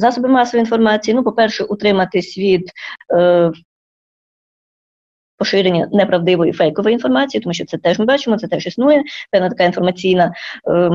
засоби 0.00 0.28
масової 0.28 0.60
інформації, 0.60 1.14
ну, 1.14 1.24
по-перше, 1.24 1.64
утриматись 1.64 2.38
від 2.38 2.70
е, 3.14 3.52
поширення 5.42 5.88
неправдивої 5.92 6.52
фейкової 6.52 6.92
інформації, 6.92 7.40
тому 7.40 7.54
що 7.54 7.64
це 7.64 7.78
теж 7.78 7.98
ми 7.98 8.04
бачимо, 8.04 8.38
це 8.38 8.48
теж 8.48 8.66
існує, 8.66 9.02
певна 9.30 9.48
така 9.48 9.64
інформаційна, 9.64 10.32
е, 10.68 10.90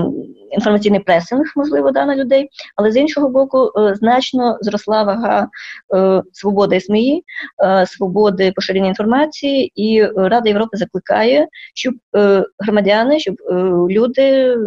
інформаційний 0.52 1.00
пресинг, 1.00 1.46
можливо, 1.56 1.92
да, 1.92 2.06
на 2.06 2.16
людей. 2.16 2.50
Але 2.76 2.92
з 2.92 2.98
іншого 2.98 3.30
боку, 3.30 3.72
е, 3.80 3.96
значно 3.96 4.58
зросла 4.62 5.04
вага 5.04 5.48
е, 5.96 6.24
свободи 6.34 6.80
СМІ, 6.80 7.24
е, 7.64 7.86
свободи 7.86 8.52
поширення 8.52 8.88
інформації, 8.88 9.72
і 9.76 10.06
Рада 10.06 10.50
Європи 10.50 10.78
закликає, 10.78 11.48
щоб 11.74 11.94
е, 12.16 12.46
громадяни, 12.60 13.20
щоб 13.20 13.36
е, 13.50 13.54
люди 13.90 14.58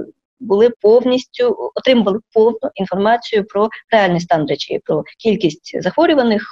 були 0.40 0.70
повністю 0.80 1.70
отримували 1.74 2.18
повну 2.34 2.58
інформацію 2.74 3.44
про 3.44 3.68
реальний 3.92 4.20
стан 4.20 4.46
речей, 4.48 4.80
про 4.84 5.04
кількість 5.18 5.82
захворюваних, 5.82 6.42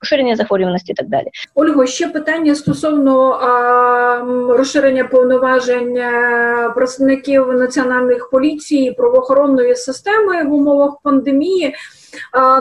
поширення 0.00 0.36
захворюваності 0.36 0.92
і 0.92 0.94
так 0.94 1.08
далі. 1.08 1.26
Ольго, 1.54 1.86
ще 1.86 2.08
питання 2.08 2.54
стосовно 2.54 3.30
а, 3.30 4.18
розширення 4.56 5.04
повноважень 5.04 5.96
е, 5.96 6.72
представників 6.74 7.48
національних 7.48 8.30
поліцій 8.30 8.94
правоохоронної 8.96 9.74
системи 9.74 10.44
в 10.44 10.52
умовах 10.52 10.94
пандемії. 11.02 11.74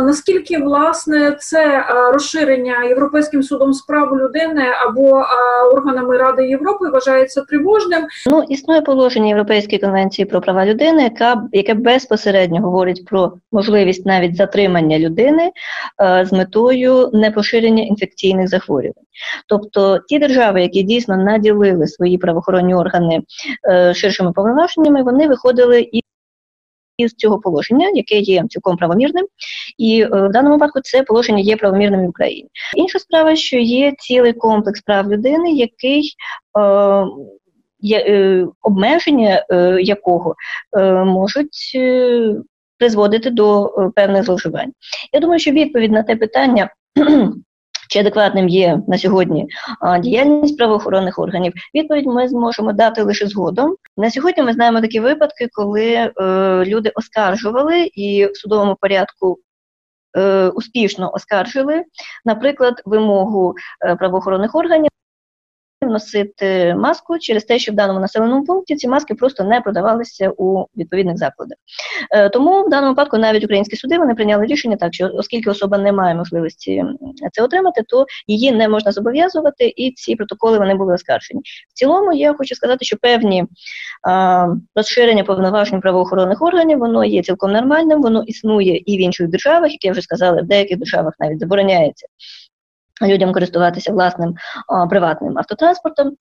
Наскільки 0.02 0.58
власне 0.58 1.36
це 1.40 1.86
розширення 2.14 2.84
Європейським 2.84 3.44
судом 3.44 3.74
з 3.74 3.82
прав 3.82 4.18
людини 4.18 4.66
або 4.88 5.24
органами 5.74 6.18
Ради 6.18 6.48
Європи 6.48 6.90
вважається 6.90 7.42
тривожним? 7.42 8.08
Ну 8.32 8.44
існує 8.50 8.82
положення 8.82 9.28
Європейської 9.28 9.80
конвенції 9.80 10.26
про 10.26 10.42
права 10.42 10.66
людини, 10.66 11.04
яка 11.04 11.44
яке 11.52 11.74
безпосередньо 11.74 12.62
говорить 12.62 13.06
про 13.06 13.34
можливість 13.52 14.06
навіть 14.06 14.36
затримання 14.36 15.00
людини 15.00 15.52
з 16.24 16.32
метою 16.32 17.10
непоширення 17.14 17.84
інфекційних 17.84 18.48
захворювань. 18.48 19.04
Тобто 19.48 20.00
ті 20.08 20.20
держави, 20.20 20.62
які 20.62 20.84
дійсно 20.84 21.18
наділили 21.18 21.88
свої 21.88 22.18
правоохоронні 22.18 22.76
органи 22.76 23.22
е, 23.70 23.94
ширшими 23.94 24.32
повноваженнями, 24.32 25.04
вони 25.04 25.28
виходили 25.28 25.82
і 25.82 26.02
із 27.02 27.14
цього 27.14 27.40
положення, 27.40 27.92
яке 27.94 28.16
є 28.16 28.44
цілком 28.50 28.78
правомірним, 28.78 29.26
і 29.78 30.02
е, 30.02 30.08
в 30.08 30.32
даному 30.32 30.56
випадку 30.56 30.80
це 30.84 31.04
положення 31.04 31.40
є 31.40 31.58
правомірним 31.58 32.06
в 32.06 32.10
Україні. 32.10 32.50
Інша 32.76 33.00
справа, 33.00 33.36
що 33.36 33.58
є 33.58 33.94
цілий 34.00 34.34
комплекс 34.34 34.82
прав 34.82 35.12
людини, 35.12 35.52
який 35.52 36.14
е, 36.60 37.06
є, 37.80 37.98
е, 37.98 38.48
обмеження 38.62 39.46
якого 39.80 40.36
можуть. 41.06 41.78
Призводити 42.78 43.30
до 43.30 43.70
певних 43.96 44.24
зловживань. 44.24 44.72
Я 45.14 45.20
думаю, 45.20 45.40
що 45.40 45.52
відповідь 45.52 45.92
на 45.92 46.04
те 46.04 46.16
питання 46.16 46.70
чи 47.92 48.00
адекватним 48.00 48.50
є 48.50 48.82
на 48.88 48.98
сьогодні 48.98 49.48
діяльність 50.00 50.58
правоохоронних 50.58 51.20
органів. 51.20 51.54
Відповідь 51.76 52.06
ми 52.06 52.28
зможемо 52.28 52.74
дати 52.74 53.02
лише 53.02 53.28
згодом. 53.28 53.76
На 53.98 54.12
сьогодні 54.12 54.44
ми 54.44 54.54
знаємо 54.54 54.82
такі 54.82 55.00
випадки, 55.00 55.48
коли 55.52 55.84
е, 55.94 56.12
люди 56.66 56.92
оскаржували 56.96 57.90
і 57.94 58.26
в 58.26 58.38
судовому 58.38 58.78
порядку. 58.82 59.40
Е, 60.18 60.48
успішно 60.48 61.12
оскаржили, 61.14 61.84
наприклад, 62.26 62.82
вимогу 62.86 63.56
е, 63.86 63.96
правоохоронних 63.96 64.56
органів 64.56 64.90
носити 65.86 66.76
маску 66.76 67.20
через 67.20 67.44
те, 67.44 67.60
що 67.60 67.72
в 67.72 67.76
даному 67.76 68.00
населеному 68.00 68.46
пункті 68.46 68.76
ці 68.76 68.88
маски 68.88 69.16
просто 69.16 69.44
не 69.44 69.62
продавалися 69.62 70.32
у 70.38 70.66
відповідних 70.78 71.18
закладах. 71.18 71.58
Е, 72.12 72.30
Тому 72.30 72.64
в 72.64 72.70
даному 72.70 72.92
випадку 72.92 73.18
навіть 73.18 73.44
українські 73.44 73.76
суди 73.76 73.98
вони 73.98 74.16
прийняли 74.16 74.46
рішення 74.46 74.76
так, 74.76 74.94
що 74.94 75.12
оскільки 75.14 75.50
особа 75.50 75.78
не 75.78 75.92
має 75.92 76.16
можливості 76.16 76.84
це 77.32 77.44
отримати, 77.44 77.84
то 77.88 78.06
її 78.28 78.52
не 78.52 78.70
можна 78.70 78.92
зобов'язувати, 78.92 79.74
і 79.76 79.92
ці 79.92 80.16
протоколи 80.16 80.58
вони 80.58 80.76
були 80.76 80.94
оскаржені. 80.94 81.42
В 81.70 81.74
цілому 81.74 82.14
я 82.14 82.34
хочу 82.34 82.56
сказати, 82.56 82.86
що 82.86 82.98
певні 82.98 83.46
а, 84.08 84.48
розширення 84.76 85.24
повноважень 85.24 85.82
правоохоронних 85.82 86.42
органів 86.42 86.80
воно 86.80 87.06
є 87.06 87.24
цілком 87.24 87.52
нормальним, 87.52 88.02
воно 88.02 88.24
існує 88.24 88.78
і 88.86 88.98
в 88.98 89.02
інших 89.02 89.28
державах, 89.28 89.72
як 89.72 89.86
я 89.86 89.92
вже 89.92 90.02
сказала, 90.02 90.42
в 90.42 90.46
деяких 90.46 90.78
державах 90.78 91.14
навіть 91.20 91.40
забороняється 91.40 92.08
людям 93.08 93.34
користуватися 93.34 93.92
власним 93.94 94.36
а, 94.68 94.88
приватним 94.88 95.38
автотранспортом. 95.38 96.12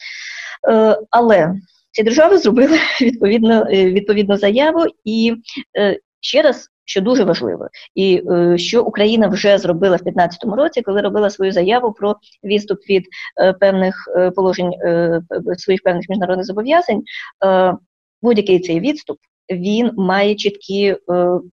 Е, 0.68 0.98
але 1.10 1.54
ці 1.92 2.02
держави 2.02 2.38
зробили 2.38 2.78
відповідно, 3.00 3.66
е, 3.70 3.84
відповідну 3.90 4.36
заяву 4.36 4.84
і 5.04 5.36
е, 5.78 5.98
ще 6.20 6.42
раз. 6.42 6.66
Що 6.84 7.00
дуже 7.00 7.24
важливо, 7.24 7.68
і 7.94 8.22
е, 8.30 8.58
що 8.58 8.82
Україна 8.82 9.28
вже 9.28 9.58
зробила 9.58 9.96
в 9.96 10.02
2015 10.02 10.44
році, 10.44 10.82
коли 10.82 11.00
робила 11.00 11.30
свою 11.30 11.52
заяву 11.52 11.92
про 11.92 12.16
відступ 12.44 12.78
від 12.88 13.04
е, 13.40 13.52
певних 13.52 13.94
е, 14.16 14.30
положень 14.30 14.72
е, 14.72 15.20
своїх 15.58 15.82
певних 15.82 16.08
міжнародних 16.08 16.46
зобов'язань, 16.46 17.02
е, 17.44 17.74
будь-який 18.22 18.60
цей 18.60 18.80
відступ 18.80 19.18
він 19.50 19.90
має 19.96 20.34
чіткі 20.34 20.96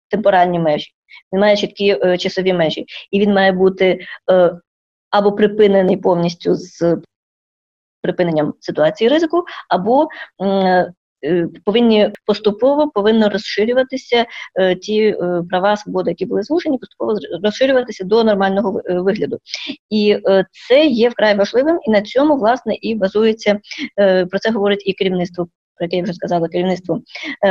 темпоральні 0.10 0.60
межі, 0.60 0.92
він 1.34 1.40
має 1.40 1.58
чіткі 1.58 1.98
часові 2.20 2.54
межі, 2.54 2.86
і 3.12 3.20
він 3.20 3.34
має 3.34 3.52
бути 3.52 4.00
або 5.14 5.32
припинений 5.32 5.98
повністю 5.98 6.56
з 6.56 6.98
припиненням 8.02 8.54
ситуації 8.60 9.10
ризику, 9.10 9.44
або 9.70 10.08
е, 10.42 10.94
повинні 11.66 12.12
поступово 12.26 12.90
повинно 12.90 13.30
розширюватися 13.30 14.26
е, 14.60 14.76
ті 14.76 15.04
е, 15.04 15.44
права, 15.50 15.78
свободи, 15.78 16.12
які 16.12 16.26
були 16.26 16.44
звужені, 16.44 16.78
поступово 16.78 17.16
розширюватися 17.44 18.04
до 18.04 18.24
нормального 18.24 18.82
вигляду. 18.90 19.38
І 19.90 20.18
це 20.70 20.86
є 20.86 21.10
вкрай 21.10 21.36
важливим, 21.38 21.80
і 21.84 21.92
на 21.92 22.02
цьому 22.02 22.38
власне 22.38 22.76
і 22.82 22.96
базується 22.96 23.60
про 24.30 24.40
це 24.40 24.52
говорить 24.52 24.84
і 24.86 24.94
керівництво. 24.94 25.48
Про 25.76 25.86
яке 25.86 25.98
я 25.98 26.04
вже 26.04 26.14
сказала 26.14 26.48
керівництво 26.48 27.02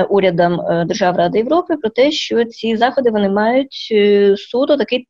урядам 0.09 0.61
е, 0.61 0.85
держав 0.85 1.17
Ради 1.17 1.39
Європи, 1.39 1.77
про 1.77 1.91
те, 1.91 2.11
що 2.11 2.45
ці 2.45 2.77
заходи 2.77 3.11
вони 3.11 3.29
мають 3.29 3.93
суто 4.37 4.77
такий 4.77 5.07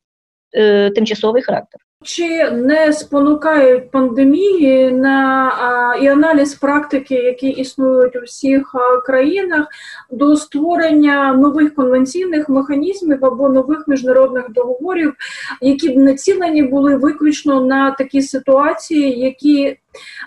тимчасовий 0.95 1.41
характер. 1.41 1.79
Чи 2.03 2.51
не 2.51 2.93
спонукають 2.93 3.91
пандемії 3.91 4.91
на 4.91 5.47
а, 5.47 5.95
і 5.95 6.07
аналіз 6.07 6.53
практики, 6.53 7.15
які 7.15 7.47
існують 7.47 8.15
у 8.15 8.21
всіх 8.21 8.75
а, 8.75 9.01
країнах, 9.01 9.67
до 10.11 10.35
створення 10.35 11.33
нових 11.33 11.75
конвенційних 11.75 12.49
механізмів 12.49 13.25
або 13.25 13.49
нових 13.49 13.87
міжнародних 13.87 14.51
договорів, 14.51 15.13
які 15.61 15.89
б 15.89 15.97
націлені 15.97 16.63
були 16.63 16.95
виключно 16.95 17.65
на 17.65 17.91
такі 17.91 18.21
ситуації, 18.21 19.19
які 19.19 19.77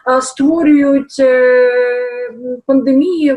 а, 0.05 0.21
створюють 0.21 1.17
е, 1.21 2.31
пандемії 2.67 3.37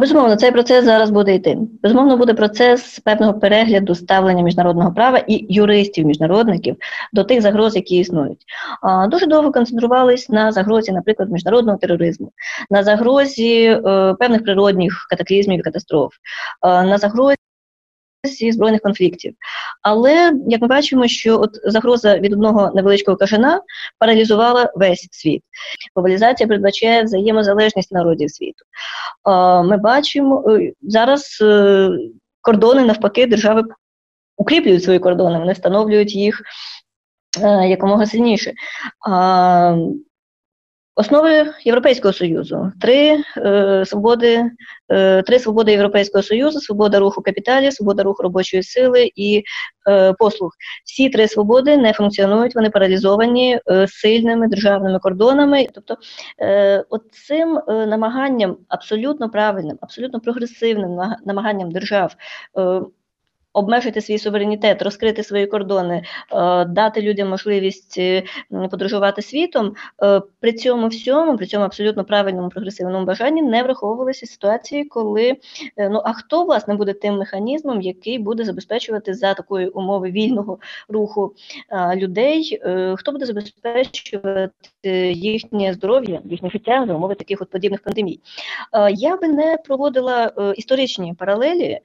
Безумовно, 0.00 0.36
цей 0.36 0.52
процес 0.52 0.84
зараз 0.84 1.10
буде 1.10 1.34
йти. 1.34 1.58
Безумовно, 1.82 2.16
буде 2.16 2.34
процес 2.34 3.00
певного 3.00 3.34
перегляду 3.34 3.94
ставлення 3.94 4.42
міжнародного 4.42 4.92
права 4.92 5.18
і 5.18 5.46
юристів 5.48 6.06
міжнародників 6.06 6.76
до 7.12 7.24
тих 7.24 7.42
загроз, 7.42 7.76
які 7.76 7.96
існують. 7.96 8.44
Дуже 9.08 9.26
довго 9.26 9.52
концентрувались 9.52 10.28
на 10.28 10.52
загрозі, 10.52 10.92
наприклад, 10.92 11.32
міжнародного 11.32 11.78
тероризму, 11.78 12.32
на 12.70 12.82
загрозі 12.82 13.64
е, 13.64 14.14
певних 14.18 14.44
природних 14.44 15.06
катаклізмів 15.10 15.58
і 15.60 15.62
катастроф, 15.62 16.12
е, 16.62 16.68
на 16.68 16.98
загрозі. 16.98 17.36
Збройних 18.24 18.80
конфліктів, 18.80 19.34
але 19.82 20.32
як 20.48 20.60
ми 20.60 20.68
бачимо, 20.68 21.08
що 21.08 21.40
от 21.40 21.50
загроза 21.64 22.18
від 22.18 22.32
одного 22.32 22.72
невеличкого 22.74 23.16
кажана 23.16 23.60
паралізувала 23.98 24.72
весь 24.74 25.08
світ. 25.10 25.42
Глобалізація 25.94 26.46
передбачає 26.46 27.02
взаємозалежність 27.02 27.92
народів 27.92 28.30
світу. 28.30 28.64
Ми 29.64 29.76
бачимо 29.76 30.44
е, 30.48 30.72
зараз 30.82 31.38
е, 31.42 31.88
кордони 32.40 32.84
навпаки 32.84 33.26
держави 33.26 33.62
укріплюють 34.36 34.84
свої 34.84 34.98
кордони, 34.98 35.38
вони 35.38 35.52
встановлюють 35.52 36.14
їх 36.14 36.42
е, 37.42 37.68
якомога 37.68 38.06
сильніше. 38.06 38.52
Основи 40.94 41.46
Європейського 41.64 42.12
Союзу 42.12 42.72
три 42.80 43.24
е, 43.36 43.84
свободи, 43.86 44.50
е, 44.88 45.22
три 45.22 45.38
свободи 45.38 45.72
Європейського 45.72 46.22
Союзу: 46.22 46.60
свобода 46.60 46.98
руху 46.98 47.22
капіталів, 47.22 47.72
свобода 47.72 48.02
руху 48.02 48.22
робочої 48.22 48.62
сили 48.62 49.10
і 49.16 49.42
е, 49.88 50.12
послуг. 50.12 50.50
Всі 50.84 51.08
три 51.08 51.28
свободи 51.28 51.76
не 51.76 51.92
функціонують, 51.92 52.54
вони 52.54 52.70
паралізовані 52.70 53.60
е, 53.70 53.86
сильними 53.88 54.48
державними 54.48 54.98
кордонами. 54.98 55.66
Тобто, 55.74 55.96
е, 56.40 56.84
цим 57.12 57.58
е, 57.68 57.86
намаганням 57.86 58.56
абсолютно 58.68 59.30
правильним, 59.30 59.78
абсолютно 59.80 60.20
прогресивним 60.20 61.00
намаганням 61.24 61.70
держав. 61.70 62.16
Обмежити 63.52 64.00
свій 64.00 64.18
суверенітет, 64.18 64.82
розкрити 64.82 65.22
свої 65.22 65.46
кордони, 65.46 66.02
е, 66.32 66.64
дати 66.64 67.02
людям 67.02 67.28
можливість 67.28 67.98
е, 67.98 68.22
подорожувати 68.70 69.22
світом. 69.22 69.74
Е, 70.02 70.22
При 70.40 70.52
цьому 70.52 70.88
всьому, 70.88 71.36
при 71.36 71.46
цьому 71.46 71.64
абсолютно 71.64 72.04
правильному 72.04 72.48
прогресивному 72.48 73.06
бажанні 73.06 73.42
не 73.42 73.62
враховувалися 73.62 74.26
ситуації, 74.26 74.84
коли 74.84 75.36
ну 75.76 76.02
а 76.04 76.12
хто 76.12 76.44
власне 76.44 76.74
буде 76.74 76.92
тим 76.92 77.18
механізмом, 77.18 77.80
який 77.80 78.18
буде 78.18 78.44
забезпечувати 78.44 79.14
за 79.14 79.34
такої 79.34 79.68
умови 79.68 80.10
вільного 80.10 80.58
руху 80.88 81.34
людей, 81.94 82.60
хто 82.96 83.12
буде 83.12 83.26
забезпечувати 83.26 84.50
їхнє 85.12 85.72
здоров'я, 85.72 86.20
їхнє 86.24 86.50
життя 86.50 86.84
за 86.86 86.94
умови 86.94 87.14
таких 87.14 87.42
от 87.42 87.50
подібних 87.50 87.82
пандемій. 87.82 88.20
Я 88.94 89.16
би 89.16 89.28
не 89.28 89.56
проводила 89.64 90.32
історичні 90.56 91.14
паралелі, 91.14 91.78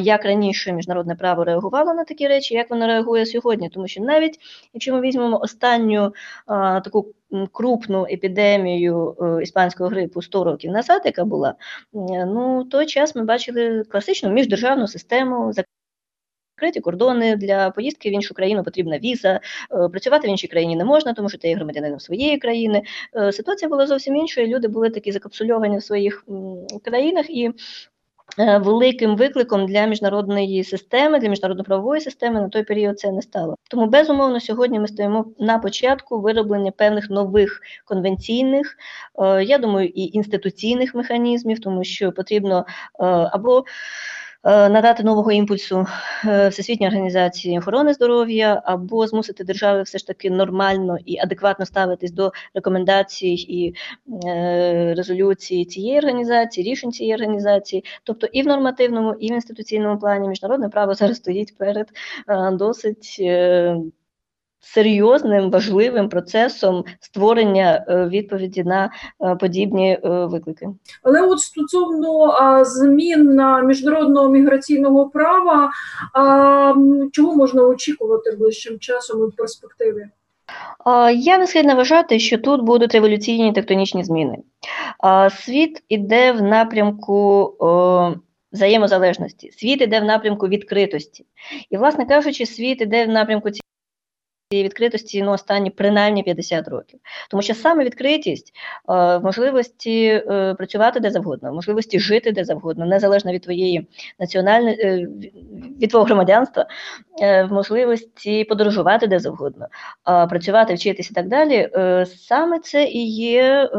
як 0.00 0.24
раніше 0.24 0.72
міжнародне 1.00 1.14
право 1.14 1.44
реагувало 1.44 1.94
на 1.94 2.04
такі 2.04 2.28
речі, 2.28 2.54
як 2.54 2.70
воно 2.70 2.86
реагує 2.86 3.26
сьогодні, 3.26 3.68
тому 3.68 3.88
що 3.88 4.02
навіть 4.02 4.38
якщо 4.74 4.94
ми 4.94 5.00
візьмемо 5.00 5.40
останню 5.40 6.14
а, 6.46 6.80
таку 6.80 7.06
крупну 7.52 8.06
епідемію 8.10 9.16
е, 9.20 9.42
іспанського 9.42 9.90
грипу 9.90 10.22
100 10.22 10.44
років 10.44 10.70
назад, 10.70 11.02
яка 11.04 11.24
була, 11.24 11.54
ну 11.92 12.64
той 12.64 12.86
час 12.86 13.14
ми 13.14 13.24
бачили 13.24 13.84
класичну 13.84 14.30
міждержавну 14.30 14.86
систему. 14.88 15.52
Закриті 15.52 16.80
кордони 16.80 17.36
для 17.36 17.70
поїздки 17.70 18.10
в 18.10 18.12
іншу 18.12 18.34
країну 18.34 18.62
потрібна 18.64 18.98
віза. 18.98 19.40
е, 19.72 19.88
Працювати 19.88 20.28
в 20.28 20.30
іншій 20.30 20.48
країні 20.48 20.76
не 20.76 20.84
можна, 20.84 21.12
тому 21.14 21.28
що 21.28 21.38
ти 21.38 21.48
є 21.48 21.56
громадянином 21.56 22.00
своєї 22.00 22.38
країни. 22.38 22.82
Е, 23.16 23.32
Ситуація 23.32 23.68
була 23.68 23.86
зовсім 23.86 24.16
іншою. 24.16 24.46
Люди 24.46 24.68
були 24.68 24.90
такі 24.90 25.12
закапсульовані 25.12 25.78
в 25.78 25.82
своїх 25.82 26.24
країнах 26.84 27.30
і. 27.30 27.50
Е, 28.40 28.58
Великим 28.58 29.16
викликом 29.16 29.66
для 29.66 29.86
міжнародної 29.86 30.64
системи, 30.64 31.18
для 31.18 31.28
міжнародно-правової 31.28 32.00
системи 32.00 32.40
на 32.40 32.48
той 32.48 32.62
період 32.62 32.98
це 33.00 33.12
не 33.12 33.22
стало. 33.22 33.56
Тому 33.70 33.86
безумовно 33.86 34.40
сьогодні 34.40 34.80
ми 34.80 34.88
стоїмо 34.88 35.26
на 35.38 35.58
початку 35.58 36.20
вироблення 36.20 36.70
певних 36.70 37.10
нових 37.10 37.60
конвенційних, 37.84 38.76
е, 39.22 39.44
я 39.44 39.58
думаю, 39.58 39.88
і 39.88 40.16
інституційних 40.16 40.94
механізмів, 40.94 41.60
тому 41.60 41.84
що 41.84 42.12
потрібно 42.12 42.58
е, 42.58 43.04
або 43.06 43.64
надати 44.44 45.02
нового 45.02 45.32
імпульсу 45.32 45.86
е, 46.24 46.48
Всесвітній 46.48 46.86
організації 46.86 47.58
охорони 47.58 47.94
здоров'я, 47.94 48.62
або 48.64 49.06
змусити 49.06 49.44
держави 49.44 49.82
все 49.82 49.98
ж 49.98 50.06
таки 50.06 50.30
нормально 50.30 50.96
і 51.06 51.18
адекватно 51.18 51.66
ставитись 51.66 52.12
до 52.12 52.32
рекомендацій 52.54 53.34
і 53.48 53.74
резолюції 54.96 55.20
резолюцій 55.20 55.64
цієї 55.64 55.98
організації, 55.98 56.70
рішень 56.70 56.92
цієї 56.92 57.14
організації. 57.14 57.84
Тобто 58.04 58.26
і 58.26 58.42
в 58.42 58.46
нормативному, 58.46 59.14
і 59.14 59.28
в 59.28 59.34
інституційному 59.34 59.98
плані 59.98 60.28
міжнародне 60.28 60.68
право 60.68 60.94
зараз 60.94 61.16
стоїть 61.16 61.58
перед 61.58 61.88
е, 62.28 62.50
досить. 62.50 63.16
Серйозним 64.62 65.50
важливим 65.50 66.08
процесом 66.08 66.84
створення 67.00 67.84
е, 67.88 68.08
відповіді 68.08 68.64
на 68.64 68.90
е, 69.24 69.36
подібні 69.36 69.92
е, 69.92 70.08
виклики. 70.26 70.68
Але 71.02 71.22
от 71.22 71.40
стосовно 71.40 72.34
змін 72.64 73.34
на 73.34 73.60
міжнародного 73.60 74.28
міграційного 74.28 75.08
права, 75.08 75.70
чого 77.12 77.36
можна 77.36 77.62
очікувати 77.62 78.36
ближчим 78.36 78.78
часом 78.78 79.24
і 79.24 79.28
в 79.28 79.36
перспективі? 79.36 80.06
Я 81.14 81.38
не 81.38 81.46
схильна 81.46 81.74
вважати, 81.74 82.18
що 82.18 82.38
тут 82.38 82.62
будуть 82.62 82.94
революційні 82.94 83.52
тектонічні 83.52 84.04
зміни. 84.04 84.38
Світ 85.30 85.82
іде 85.88 86.32
в 86.32 86.42
напрямку 86.42 87.54
взаємозалежності, 88.52 89.50
світ 89.50 89.82
іде 89.82 90.00
в 90.00 90.04
напрямку 90.04 90.48
відкритості. 90.48 91.24
І, 91.70 91.76
власне 91.76 92.06
кажучи, 92.06 92.46
світ 92.46 92.80
іде 92.80 93.06
в 93.06 93.08
напрямку 93.08 93.50
відкритості 94.52 95.22
ну, 95.22 95.30
останні 95.32 95.70
принаймні 95.70 96.22
50 96.22 96.68
років. 96.68 97.00
Тому 97.30 97.42
що 97.42 97.54
саме 97.54 97.84
відкритість 97.84 98.52
е, 98.88 99.18
можливості 99.18 100.04
е, 100.06 100.54
працювати 100.54 101.00
де 101.00 101.10
завгодно, 101.10 101.50
в 101.50 101.54
можливості 101.54 102.00
жити 102.00 102.32
де 102.32 102.44
завгодно, 102.44 102.86
незалежно 102.86 103.32
від 103.32 103.42
твоєї 103.42 103.86
національної 104.18 104.80
е, 104.80 105.08
від 105.80 105.90
твого 105.90 106.04
громадянства, 106.04 106.66
е, 107.22 107.46
можливості 107.46 108.44
подорожувати 108.44 109.06
де 109.06 109.18
завгодно, 109.18 109.66
працювати, 110.04 110.74
вчитися 110.74 111.08
і 111.12 111.14
так 111.14 111.28
далі. 111.28 111.70
Саме 112.06 112.58
це 112.58 112.84
і 112.84 113.06
є 113.10 113.70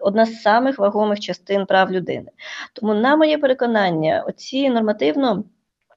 одна 0.00 0.26
з 0.26 0.42
самих 0.42 0.78
вагомих 0.78 1.20
частин 1.20 1.66
прав 1.66 1.92
людини. 1.92 2.30
Тому, 2.72 2.94
на 2.94 3.16
моє 3.16 3.38
переконання, 3.38 4.24
оці 4.26 4.70
нормативно. 4.70 5.44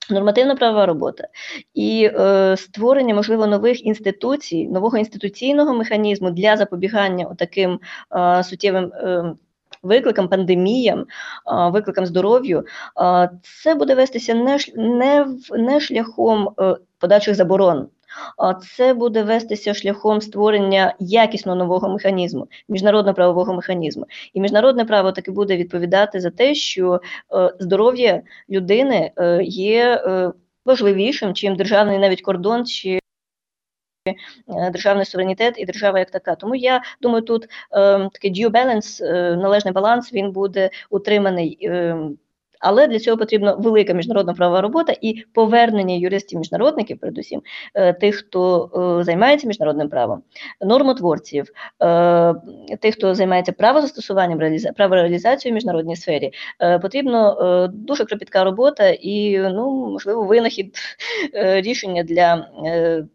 Нормативна 0.10 0.56
правова 0.56 0.86
робота 0.86 1.28
і 1.74 2.10
е, 2.14 2.56
створення, 2.58 3.16
можливо, 3.16 3.48
нових 3.48 3.86
інституцій, 3.86 4.68
нового 4.68 4.98
інституційного 4.98 5.74
механізму 5.74 6.32
для 6.32 6.58
запобігання 6.58 7.36
таким 7.38 7.80
е, 8.16 8.44
суттєвим 8.44 8.94
е, 8.94 9.34
викликам, 9.84 10.28
пандеміям, 10.28 11.00
е, 11.00 11.06
викликам 11.70 12.06
здоров'ю, 12.06 12.66
е, 13.02 13.30
це 13.64 13.76
буде 13.76 13.96
вестися 13.96 14.34
не 14.34 14.58
не, 14.76 15.28
не 15.52 15.80
шляхом 15.80 16.50
е, 16.60 16.76
подальших 17.00 17.36
заборон. 17.36 17.88
Це 18.78 18.94
буде 18.94 19.24
вестися 19.24 19.74
шляхом 19.74 20.22
створення 20.22 20.96
якісно 21.00 21.56
нового 21.56 21.90
механізму, 21.90 22.48
міжнародно-правового 22.70 23.54
механізму. 23.54 24.06
І 24.34 24.42
міжнародне 24.42 24.86
право 24.86 25.12
таки 25.12 25.32
буде 25.32 25.58
відповідати 25.58 26.20
за 26.20 26.30
те, 26.30 26.56
що 26.56 27.02
е, 27.36 27.54
здоров'я 27.60 28.22
людини 28.50 29.12
е, 29.18 29.44
є 29.44 30.04
е, 30.08 30.32
важливішим, 30.66 31.34
чим 31.34 31.56
державний 31.56 31.98
навіть 31.98 32.22
кордон 32.22 32.66
чи 32.66 33.00
державний 34.72 35.06
суверенітет 35.06 35.56
і 35.58 35.66
держава 35.66 36.00
як 36.00 36.12
така. 36.12 36.36
Тому 36.36 36.56
я 36.56 36.82
думаю, 37.02 37.22
тут 37.22 37.48
такий 38.14 38.32
due 38.32 38.50
balance, 38.50 39.04
належний 39.36 39.74
баланс, 39.74 40.14
він 40.14 40.32
буде 40.32 40.70
утриманий 40.90 41.58
ем, 41.62 42.18
але 42.64 42.88
для 42.88 43.00
цього 43.00 43.18
потрібна 43.18 43.54
велика 43.54 43.94
міжнародна 43.94 44.34
правова 44.34 44.62
робота 44.62 44.94
і 45.02 45.26
повернення 45.34 45.96
юристів-міжнародників, 45.96 47.00
передусім 47.00 47.42
е, 47.74 47.94
тих, 47.94 48.16
хто 48.16 48.70
е, 49.00 49.04
займається 49.04 49.48
міжнародним 49.48 49.90
правом, 49.90 50.24
нормотворців, 50.62 51.46
е, 51.82 52.34
тих, 52.80 52.96
хто 52.96 53.16
займається 53.16 53.52
правозастосуванням, 53.52 54.40
правореалізацією 54.78 55.54
в 55.54 55.56
міжнародній 55.56 55.96
сфері, 55.96 56.32
потрібно 56.82 57.68
дуже 57.74 58.06
кропітка 58.06 58.44
робота 58.44 58.90
і, 58.90 59.38
ну 59.40 59.90
можливо, 59.92 60.24
винахід 60.24 60.76
рішення 61.34 62.04
для 62.04 62.48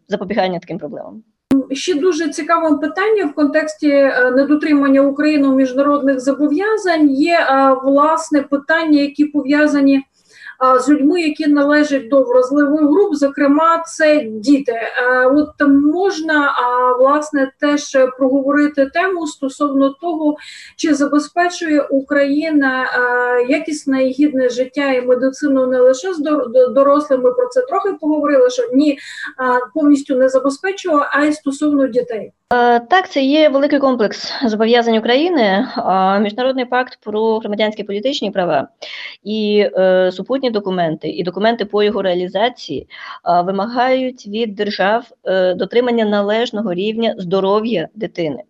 запобігання 0.07 0.59
таким 0.59 0.77
проблемам. 0.77 1.23
Ще 1.71 1.95
дуже 1.95 2.29
цікавим 2.29 2.79
питанням 2.79 3.29
в 3.29 3.33
контексті 3.33 3.89
е, 3.89 4.31
недотримання 4.35 5.01
Україною 5.01 5.53
міжнародних 5.53 6.19
зобов'язань 6.19 7.09
є 7.09 7.39
е, 7.39 7.75
власне 7.83 8.41
питання, 8.41 9.01
які 9.01 9.25
пов'язані 9.25 10.03
з 10.79 10.89
людьми, 10.89 11.21
які 11.21 11.47
належать 11.47 12.09
до 12.09 12.23
вразливих 12.23 12.81
груп, 12.81 13.15
зокрема, 13.15 13.83
це 13.87 14.23
діти. 14.23 14.71
Е, 14.71 15.25
от 15.25 15.49
можна 15.69 16.53
власне 16.99 17.51
теж 17.59 17.97
проговорити 18.17 18.85
тему 18.85 19.27
стосовно 19.27 19.89
того, 19.89 20.35
чи 20.77 20.93
забезпечує 20.93 21.81
Україна 21.81 22.83
е, 22.83 23.45
якісне 23.49 24.03
і 24.03 24.11
гідне 24.11 24.49
життя 24.49 24.91
і 24.91 25.05
медицину 25.05 25.67
не 25.67 25.79
лише 25.79 26.13
з 26.13 26.19
дорослими. 26.73 27.23
Ми 27.23 27.33
про 27.33 27.47
це 27.47 27.61
трохи 27.61 27.93
поговорили. 28.01 28.49
Що 28.49 28.63
ні 28.73 28.99
повністю 29.73 30.15
не 30.15 30.29
забезпечує, 30.29 31.05
а 31.11 31.23
й 31.23 31.33
стосовно 31.33 31.87
дітей. 31.87 32.31
Е, 32.53 32.79
так, 32.79 33.09
це 33.09 33.23
є 33.23 33.49
великий 33.49 33.79
комплекс 33.79 34.33
зобов'язань 34.45 34.97
України, 34.97 35.67
міжнародний 36.21 36.65
пакт 36.65 36.99
про 37.01 37.39
громадянські 37.39 37.83
політичні 37.83 38.31
права 38.31 38.67
і 39.23 39.69
е, 39.77 40.11
супутні 40.11 40.51
документи, 40.51 41.09
і 41.09 41.23
документи 41.23 41.65
по 41.65 41.83
його 41.83 42.01
реалізації 42.01 42.87
вимагають 43.43 44.27
від 44.27 44.55
держав 44.55 45.05
е, 45.25 45.53
дотримання 45.53 46.05
належного 46.05 46.73
рівня 46.73 47.15
здоров'я 47.17 47.87
дитини. 47.95 48.43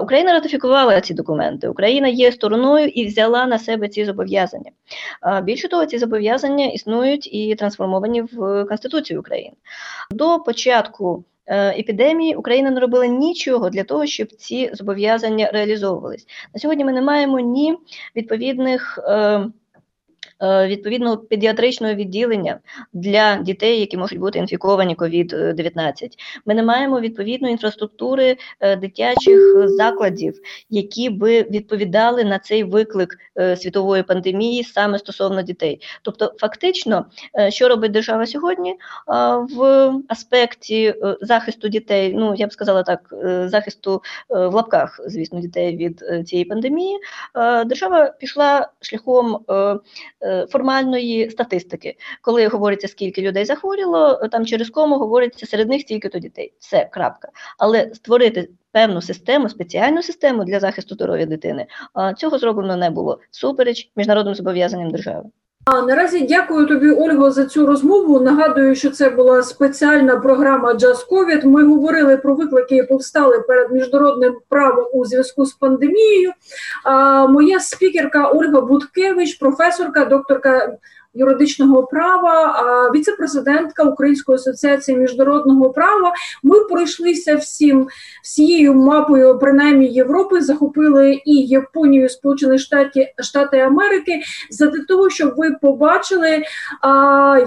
Україна 0.00 0.32
ратифікувала 0.32 1.00
ці 1.00 1.14
документи. 1.14 1.68
Україна 1.68 2.08
є 2.08 2.32
стороною 2.32 2.86
і 2.86 3.06
взяла 3.06 3.46
на 3.46 3.58
себе 3.58 3.88
ці 3.88 4.04
зобов'язання. 4.04 4.70
Більше 5.42 5.68
того, 5.68 5.86
ці 5.86 5.98
зобов'язання 5.98 6.66
існують 6.66 7.34
і 7.34 7.54
трансформовані 7.54 8.22
в 8.22 8.64
Конституцію 8.64 9.20
України. 9.20 9.56
До 10.10 10.38
початку 10.38 11.24
епідемії 11.50 12.34
Україна 12.34 12.70
не 12.70 12.80
робила 12.80 13.06
нічого 13.06 13.70
для 13.70 13.84
того, 13.84 14.06
щоб 14.06 14.32
ці 14.32 14.70
зобов'язання 14.74 15.50
реалізовувались. 15.52 16.26
На 16.54 16.60
сьогодні 16.60 16.84
ми 16.84 16.92
не 16.92 17.02
маємо 17.02 17.40
ні 17.40 17.76
відповідних. 18.16 18.98
Е, 19.08 19.12
Е, 19.12 19.50
відповідного 20.42 21.16
педіатричного 21.16 21.94
відділення 21.94 22.60
для 22.92 23.36
дітей, 23.36 23.80
які 23.80 23.96
можуть 23.96 24.18
бути 24.18 24.38
інфіковані 24.38 24.96
COVID-19. 24.96 25.92
Ми 26.46 26.54
не 26.54 26.62
маємо 26.62 27.00
відповідної 27.00 27.52
інфраструктури 27.52 28.36
е, 28.60 28.76
дитячих 28.76 29.68
закладів, 29.68 30.40
які 30.70 31.10
би 31.10 31.42
відповідали 31.42 32.24
на 32.24 32.38
цей 32.38 32.64
виклик 32.64 33.16
е, 33.38 33.56
світової 33.56 34.02
пандемії 34.02 34.64
саме 34.64 34.98
стосовно 34.98 35.42
дітей. 35.42 35.80
Тобто, 36.02 36.32
фактично, 36.38 37.06
що 37.48 37.68
робить 37.68 37.92
держава 37.92 38.26
сьогодні 38.26 38.74
в 39.56 39.92
аспекті 40.08 40.94
захисту 41.20 41.68
дітей, 41.68 42.14
ну 42.16 42.34
я 42.36 42.46
б 42.46 42.52
сказала 42.52 42.82
так, 42.82 43.14
захисту 43.46 44.02
в 44.28 44.54
лапках, 44.54 45.00
звісно, 45.06 45.40
дітей 45.40 45.76
від 45.76 46.28
цієї 46.28 46.44
пандемії, 46.44 46.98
держава 47.66 48.14
пішла 48.20 48.68
шляхом 48.80 49.44
формальної 50.50 51.30
статистики, 51.30 51.96
коли 52.20 52.46
говориться, 52.46 52.88
скільки 52.88 53.22
людей 53.22 53.44
захворіло, 53.44 54.28
там 54.32 54.46
через 54.46 54.70
кому 54.70 54.98
говориться 54.98 55.46
серед 55.46 55.68
них 55.68 55.80
стільки-то 55.80 56.18
дітей. 56.18 56.52
Все, 56.58 56.88
крапка. 56.92 57.28
Але 57.58 57.94
створити 57.94 58.50
певну 58.72 59.02
систему, 59.02 59.48
спеціальну 59.48 60.02
систему 60.02 60.44
для 60.44 60.60
захисту 60.60 60.94
здоров'я 60.94 61.26
дитини, 61.26 61.66
цього 62.16 62.38
зроблено 62.38 62.76
не 62.76 62.90
було 62.90 63.20
супереч 63.30 63.90
міжнародним 63.96 64.34
зобов'язанням 64.34 64.90
держави. 64.90 65.24
А 65.64 65.82
наразі 65.82 66.26
дякую 66.28 66.66
тобі, 66.66 66.90
Ольго, 66.90 67.30
за 67.30 67.44
цю 67.44 67.66
розмову. 67.66 68.20
Нагадую, 68.20 68.74
що 68.74 68.90
це 68.90 69.10
була 69.10 69.42
спеціальна 69.42 70.16
програма 70.16 70.72
Just 70.72 71.08
COVID. 71.10 71.46
Ми 71.46 71.64
говорили 71.64 72.16
про 72.16 72.34
виклики, 72.34 72.76
які 72.76 72.88
повстали 72.88 73.38
перед 73.38 73.72
міжнародним 73.72 74.36
правом 74.48 74.86
у 74.92 75.04
зв'язку 75.04 75.44
з 75.44 75.52
пандемією. 75.52 76.32
А, 76.84 77.26
Моя 77.26 77.60
спікерка 77.60 78.28
Ольга 78.28 78.60
Будкевич, 78.60 79.34
професорка, 79.34 80.04
докторка 80.04 80.76
юридичного 81.14 81.82
права, 81.82 82.90
віце-президентка 82.94 83.84
Української 83.84 84.36
асоціації 84.36 84.98
міжнародного 84.98 85.70
права. 85.70 86.12
Ми 86.42 86.60
пройшлися 86.64 87.36
всім 87.36 87.88
всією 88.22 88.74
мапою, 88.74 89.38
принаймні 89.38 89.88
Європи, 89.88 90.40
захопили 90.40 91.20
і 91.24 91.34
Японію, 91.46 92.08
Сполучені 92.08 92.58
Штати 92.58 93.14
Штати 93.18 93.58
Америки, 93.58 94.20
за 94.50 94.72
того, 94.88 95.10
щоб 95.10 95.34
ви 95.36 95.50
побачили, 95.62 96.42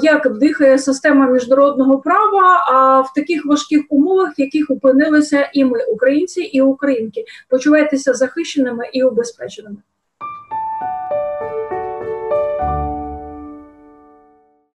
як 0.02 0.38
дихає 0.38 0.78
система 0.78 1.28
міжнародного 1.28 1.98
права 1.98 3.02
в 3.02 3.14
таких 3.14 3.46
важких 3.46 3.82
умовах, 3.90 4.40
в 4.40 4.42
яких 4.42 4.70
опинилися 4.70 5.50
і 5.54 5.66
ми, 5.66 5.84
українці 5.84 6.42
і 6.42 6.62
українки. 6.62 7.26
Почувайтеся 7.50 8.14
захищеними 8.14 8.90
і 8.94 9.04
убезпеченими. 9.04 9.78